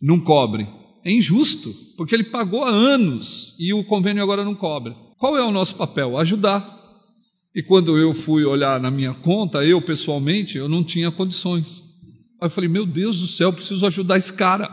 Não 0.01 0.19
cobre. 0.19 0.67
É 1.05 1.11
injusto, 1.11 1.73
porque 1.97 2.15
ele 2.15 2.23
pagou 2.23 2.63
há 2.63 2.69
anos 2.69 3.53
e 3.59 3.73
o 3.73 3.83
convênio 3.83 4.23
agora 4.23 4.43
não 4.43 4.55
cobra. 4.55 4.95
Qual 5.17 5.37
é 5.37 5.43
o 5.43 5.51
nosso 5.51 5.75
papel? 5.75 6.17
Ajudar. 6.17 6.81
E 7.55 7.61
quando 7.61 7.97
eu 7.97 8.13
fui 8.13 8.45
olhar 8.45 8.79
na 8.79 8.89
minha 8.89 9.13
conta, 9.13 9.63
eu 9.63 9.81
pessoalmente, 9.81 10.57
eu 10.57 10.67
não 10.67 10.83
tinha 10.83 11.11
condições. 11.11 11.83
Aí 12.41 12.47
eu 12.47 12.49
falei, 12.49 12.69
meu 12.69 12.85
Deus 12.85 13.19
do 13.19 13.27
céu, 13.27 13.53
preciso 13.53 13.85
ajudar 13.85 14.17
esse 14.17 14.33
cara. 14.33 14.69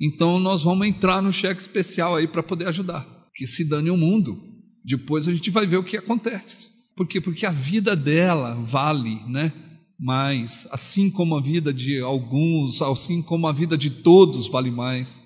Então 0.00 0.38
nós 0.38 0.62
vamos 0.62 0.86
entrar 0.86 1.22
no 1.22 1.32
cheque 1.32 1.60
especial 1.60 2.16
aí 2.16 2.26
para 2.26 2.42
poder 2.42 2.68
ajudar. 2.68 3.06
Que 3.34 3.46
se 3.46 3.64
dane 3.64 3.90
o 3.90 3.96
mundo. 3.96 4.53
Depois 4.84 5.26
a 5.26 5.32
gente 5.32 5.50
vai 5.50 5.66
ver 5.66 5.78
o 5.78 5.84
que 5.84 5.96
acontece. 5.96 6.68
Por 6.96 7.08
quê? 7.08 7.20
Porque 7.20 7.46
a 7.46 7.50
vida 7.50 7.96
dela 7.96 8.54
vale, 8.54 9.20
né? 9.26 9.52
mais, 9.98 10.66
assim 10.70 11.10
como 11.10 11.36
a 11.36 11.40
vida 11.40 11.72
de 11.72 12.00
alguns, 12.00 12.82
assim 12.82 13.22
como 13.22 13.46
a 13.46 13.52
vida 13.52 13.76
de 13.76 13.90
todos 13.90 14.48
vale 14.48 14.70
mais. 14.70 15.22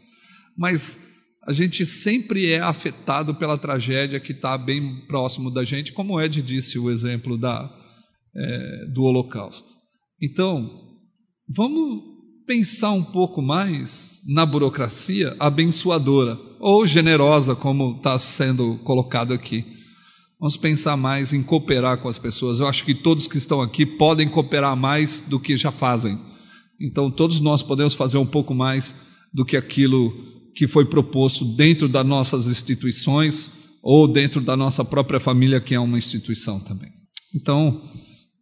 Mas 0.57 0.99
a 1.47 1.53
gente 1.53 1.87
sempre 1.87 2.51
é 2.51 2.61
afetado 2.61 3.35
pela 3.35 3.57
tragédia 3.57 4.21
que 4.21 4.33
está 4.33 4.57
bem 4.59 5.07
próximo 5.07 5.51
da 5.51 5.65
gente, 5.65 5.93
como 5.93 6.21
Ed 6.21 6.43
disse 6.43 6.79
o 6.79 6.91
exemplo 6.91 7.37
da, 7.37 7.75
é, 8.37 8.87
do 8.93 9.05
Holocausto. 9.05 9.73
Então, 10.21 10.71
vamos 11.49 12.03
pensar 12.47 12.93
um 12.93 13.05
pouco 13.05 13.41
mais 13.41 14.21
na 14.27 14.45
burocracia 14.45 15.37
abençoadora 15.39 16.37
ou 16.61 16.87
generosa, 16.87 17.55
como 17.55 17.97
está 17.97 18.19
sendo 18.19 18.77
colocado 18.85 19.33
aqui. 19.33 19.65
Vamos 20.41 20.57
pensar 20.57 20.97
mais 20.97 21.33
em 21.33 21.43
cooperar 21.43 21.99
com 21.99 22.09
as 22.09 22.19
pessoas. 22.19 22.61
Eu 22.61 22.69
acho 22.69 22.85
que 22.85 22.95
todos 22.95 23.27
que 23.27 23.39
estão 23.39 23.61
aqui 23.61 23.85
podem 23.85 24.29
cooperar 24.29 24.77
mais 24.77 25.21
do 25.21 25.41
que 25.41 25.57
já 25.57 25.73
fazem. 25.73 26.19
Então, 26.81 27.11
todos 27.11 27.41
nós 27.41 27.63
podemos 27.63 27.95
fazer 27.95 28.19
um 28.19 28.27
pouco 28.27 28.55
mais 28.55 28.95
do 29.35 29.45
que 29.45 29.57
aquilo 29.57 30.15
que 30.55 30.67
foi 30.67 30.85
proposto 30.85 31.45
dentro 31.45 31.89
das 31.89 32.07
nossas 32.07 32.47
instituições 32.47 33.51
ou 33.83 34.07
dentro 34.07 34.41
da 34.41 34.57
nossa 34.57 34.85
própria 34.85 35.19
família, 35.21 35.61
que 35.61 35.75
é 35.75 35.81
uma 35.81 35.99
instituição 35.99 36.61
também. 36.61 36.91
Então, 37.35 37.83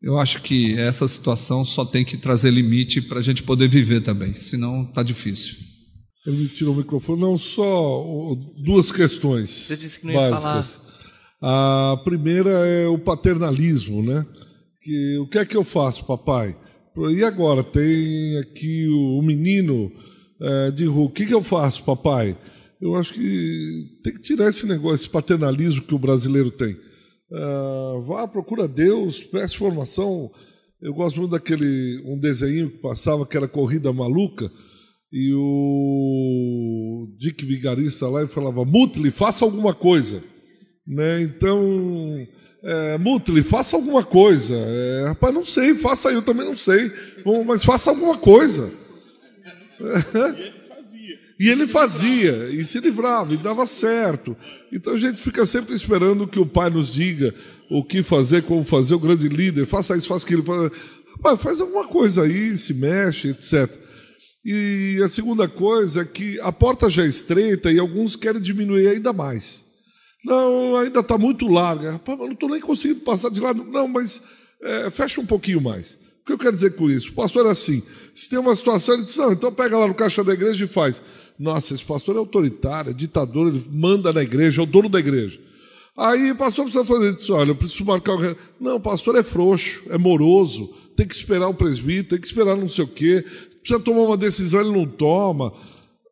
eu 0.03 0.19
acho 0.19 0.43
que 0.43 0.75
essa 0.75 1.09
situação 1.09 1.65
só 1.65 1.85
tem 1.85 2.05
que 2.05 2.17
trazer 2.17 2.51
limite 2.51 3.01
para 3.01 3.19
a 3.19 3.23
gente 3.23 3.43
poder 3.43 3.69
viver 3.69 4.03
também, 4.03 4.35
senão 4.35 4.85
está 4.85 5.03
difícil. 5.03 5.66
Ele 6.27 6.39
me 6.39 6.49
tirou 6.49 6.75
o 6.75 6.77
microfone, 6.77 7.21
não 7.21 7.39
só 7.39 8.35
duas 8.57 8.91
questões. 8.91 9.51
Você 9.51 9.77
disse 9.77 10.01
que 10.01 10.07
não 10.07 10.13
ia 10.15 10.31
básicas. 10.31 10.81
falar. 11.41 11.93
A 11.93 11.97
primeira 11.99 12.51
é 12.51 12.89
o 12.89 12.99
paternalismo, 12.99 14.03
né? 14.03 14.27
Que, 14.83 15.19
o 15.19 15.29
que 15.29 15.39
é 15.39 15.45
que 15.45 15.57
eu 15.57 15.63
faço, 15.63 16.05
papai? 16.05 16.57
E 17.15 17.23
agora? 17.23 17.63
Tem 17.63 18.39
aqui 18.39 18.89
o, 18.89 19.23
menino 19.23 19.93
é, 20.41 20.71
de 20.73 20.87
rua. 20.87 21.05
O 21.05 21.11
que, 21.11 21.27
que 21.27 21.35
eu 21.35 21.43
faço, 21.43 21.85
papai? 21.85 22.37
Eu 22.81 22.97
acho 22.97 23.15
que 23.15 24.01
tem 24.03 24.15
que 24.15 24.21
tirar 24.21 24.49
esse 24.49 24.67
negócio, 24.67 24.97
esse 24.97 25.11
paternalismo 25.11 25.83
que 25.83 25.95
o 25.95 25.99
brasileiro 25.99 26.51
tem. 26.51 26.77
É, 27.31 28.01
vá, 28.01 28.27
procura 28.27 28.67
Deus, 28.67 29.23
peça 29.23 29.57
formação. 29.57 30.31
Eu 30.83 30.93
gosto 30.93 31.19
muito 31.21 31.33
daquele 31.33 32.03
um 32.05 32.19
desenho 32.19 32.71
que 32.71 32.79
passava 32.79 33.27
que 33.27 33.37
era 33.37 33.47
Corrida 33.47 33.93
Maluca 33.93 34.51
e 35.19 35.33
o 35.33 37.09
Dick 37.17 37.43
Vigarista 37.43 38.07
lá 38.07 38.23
e 38.23 38.27
falava 38.27 38.67
Mutli, 38.67 39.11
faça 39.11 39.47
alguma 39.47 39.73
coisa. 39.73 40.23
Né? 40.87 41.23
Então, 41.23 42.29
é, 42.63 42.99
Mutli, 42.99 43.43
faça 43.43 43.77
alguma 43.77 44.05
coisa. 44.05 44.55
É, 44.55 45.05
rapaz, 45.09 45.35
não 45.35 45.43
sei, 45.43 45.75
faça 45.75 46.11
aí, 46.11 46.17
eu 46.17 46.21
também 46.21 46.45
não 46.45 46.55
sei. 46.55 46.93
Mas 47.47 47.65
faça 47.65 47.89
alguma 47.89 48.19
coisa. 48.19 48.71
E 49.41 49.49
ele 49.49 50.61
fazia. 50.69 51.19
E 51.39 51.49
ele 51.51 51.67
fazia, 51.67 52.49
e 52.51 52.65
se 52.65 52.81
livrava, 52.81 53.35
e 53.35 53.37
dava 53.37 53.67
certo. 53.67 54.37
Então 54.73 54.95
a 54.95 54.99
gente 54.99 55.21
fica 55.21 55.45
sempre 55.45 55.75
esperando 55.75 56.27
que 56.27 56.39
o 56.39 56.47
pai 56.47 56.71
nos 56.71 56.93
diga 56.93 57.35
o 57.71 57.85
que 57.85 58.03
fazer, 58.03 58.43
como 58.43 58.65
fazer, 58.65 58.95
o 58.95 58.99
grande 58.99 59.29
líder, 59.29 59.67
faça 59.67 59.97
isso, 59.97 60.09
faça 60.09 60.25
aquilo. 60.25 60.43
Faz, 60.43 60.71
Rapaz, 61.13 61.41
faz 61.41 61.61
alguma 61.61 61.87
coisa 61.87 62.23
aí, 62.23 62.55
se 62.57 62.75
mexe, 62.75 63.29
etc. 63.29 63.86
E 64.49 65.03
a 65.03 65.09
segunda 65.09 65.49
coisa 65.49 66.03
é 66.03 66.05
que 66.05 66.39
a 66.39 66.53
porta 66.53 66.89
já 66.89 67.03
é 67.05 67.09
estreita 67.09 67.73
e 67.73 67.81
alguns 67.81 68.15
querem 68.15 68.41
diminuir 68.41 68.87
ainda 68.87 69.13
mais. 69.13 69.67
Não, 70.25 70.77
ainda 70.77 71.01
está 71.01 71.19
muito 71.19 71.49
larga. 71.49 72.01
Eu 72.07 72.17
não 72.17 72.31
estou 72.31 72.49
nem 72.49 72.61
conseguindo 72.61 73.01
passar 73.01 73.29
de 73.29 73.41
lado. 73.41 73.65
Não, 73.65 73.89
mas 73.89 74.23
é, 74.63 74.89
fecha 74.89 75.21
um 75.21 75.27
pouquinho 75.27 75.61
mais. 75.61 75.99
O 76.23 76.27
que 76.27 76.33
eu 76.33 76.39
quero 76.39 76.53
dizer 76.53 76.77
com 76.77 76.89
isso? 76.89 77.11
O 77.11 77.15
pastor 77.15 77.45
é 77.47 77.51
assim: 77.51 77.83
se 78.15 78.29
tem 78.29 78.39
uma 78.39 78.55
situação, 78.55 78.95
ele 78.95 79.03
diz, 79.03 79.17
não, 79.17 79.33
então 79.33 79.53
pega 79.53 79.77
lá 79.77 79.89
no 79.89 79.95
caixa 79.95 80.23
da 80.23 80.33
igreja 80.33 80.65
e 80.65 80.69
faz. 80.69 81.03
Nossa, 81.37 81.75
esse 81.75 81.85
pastor 81.85 82.15
é 82.15 82.19
autoritário, 82.19 82.91
é 82.91 82.95
ditador, 82.95 83.49
ele 83.49 83.65
manda 83.69 84.13
na 84.13 84.23
igreja, 84.23 84.61
é 84.61 84.63
o 84.63 84.67
dono 84.67 84.89
da 84.89 85.01
igreja. 85.01 85.41
Aí 85.97 86.31
o 86.31 86.37
pastor 86.37 86.67
precisa 86.67 86.85
fazer 86.85 87.17
isso, 87.17 87.33
olha, 87.33 87.51
eu 87.51 87.57
preciso 87.57 87.85
marcar 87.85 88.15
o. 88.15 88.37
Não, 88.61 88.77
o 88.77 88.81
pastor 88.81 89.17
é 89.17 89.25
frouxo, 89.25 89.83
é 89.89 89.99
moroso, 89.99 90.73
tem 90.95 91.07
que 91.07 91.17
esperar 91.17 91.49
o 91.49 91.55
presbítero, 91.55 92.11
tem 92.11 92.21
que 92.21 92.27
esperar 92.27 92.57
não 92.57 92.69
sei 92.69 92.85
o 92.85 92.89
quê, 92.89 93.25
precisa 93.67 93.81
tomar 93.81 94.03
uma 94.03 94.17
decisão, 94.17 94.61
ele 94.61 94.71
não 94.71 94.87
toma. 94.87 95.53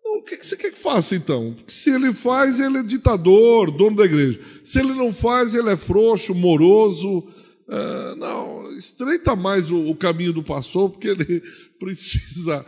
o 0.04 0.22
que 0.22 0.36
você 0.44 0.56
quer 0.56 0.72
que 0.72 0.78
faça 0.78 1.14
então? 1.14 1.54
Porque 1.54 1.72
se 1.72 1.90
ele 1.90 2.12
faz, 2.12 2.58
ele 2.58 2.78
é 2.78 2.82
ditador, 2.82 3.70
dono 3.70 3.96
da 3.96 4.04
igreja. 4.04 4.40
Se 4.64 4.80
ele 4.80 4.92
não 4.92 5.12
faz, 5.12 5.54
ele 5.54 5.70
é 5.70 5.76
frouxo, 5.76 6.34
moroso, 6.34 7.24
é, 7.68 8.14
não, 8.16 8.70
estreita 8.76 9.36
mais 9.36 9.70
o, 9.70 9.90
o, 9.90 9.94
caminho 9.94 10.32
do 10.32 10.42
pastor, 10.42 10.90
porque 10.90 11.08
ele 11.08 11.42
precisa 11.78 12.66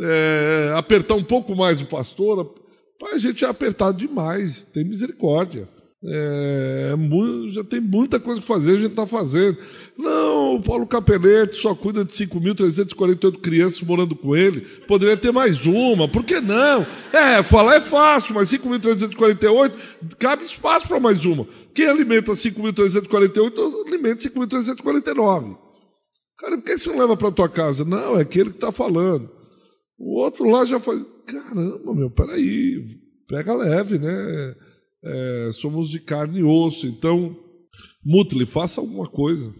é, 0.00 0.72
apertar 0.76 1.14
um 1.14 1.24
pouco 1.24 1.54
mais 1.54 1.80
o 1.80 1.86
pastor. 1.86 2.54
A 3.12 3.18
gente 3.18 3.44
é 3.44 3.48
apertado 3.48 3.98
demais, 3.98 4.62
tem 4.62 4.84
misericórdia. 4.84 5.68
É, 6.04 6.94
já 7.50 7.62
tem 7.62 7.80
muita 7.80 8.18
coisa 8.18 8.40
que 8.40 8.46
fazer, 8.46 8.72
a 8.72 8.76
gente 8.76 8.90
está 8.90 9.06
fazendo. 9.06 9.56
Não, 9.96 10.56
o 10.56 10.62
Paulo 10.62 10.84
Capelete 10.84 11.54
só 11.54 11.76
cuida 11.76 12.04
de 12.04 12.12
5.348 12.12 13.40
crianças 13.40 13.80
morando 13.82 14.16
com 14.16 14.34
ele. 14.34 14.62
Poderia 14.88 15.16
ter 15.16 15.30
mais 15.30 15.64
uma, 15.64 16.08
por 16.08 16.24
que 16.24 16.40
não? 16.40 16.84
É, 17.12 17.40
falar 17.44 17.76
é 17.76 17.80
fácil, 17.80 18.34
mas 18.34 18.50
5.348 18.50 19.72
cabe 20.18 20.42
espaço 20.42 20.88
para 20.88 20.98
mais 20.98 21.24
uma. 21.24 21.46
Quem 21.72 21.86
alimenta 21.86 22.32
5.348 22.32 23.86
alimenta 23.86 24.28
5.349. 24.28 25.56
Cara, 26.38 26.56
por 26.56 26.64
que 26.64 26.78
você 26.78 26.90
não 26.90 26.98
leva 26.98 27.16
para 27.16 27.30
tua 27.30 27.48
casa? 27.48 27.84
Não, 27.84 28.18
é 28.18 28.22
aquele 28.22 28.50
que 28.50 28.56
está 28.56 28.72
falando. 28.72 29.30
O 29.96 30.18
outro 30.18 30.50
lá 30.50 30.64
já 30.64 30.80
faz. 30.80 31.06
Caramba, 31.26 31.94
meu, 31.94 32.10
peraí, 32.10 32.84
pega 33.28 33.54
leve, 33.54 34.00
né? 34.00 34.56
É, 35.04 35.50
somos 35.52 35.90
de 35.90 35.98
carne 35.98 36.40
e 36.40 36.44
osso, 36.44 36.86
então, 36.86 37.36
Mutli, 38.04 38.46
faça 38.46 38.80
alguma 38.80 39.06
coisa. 39.06 39.52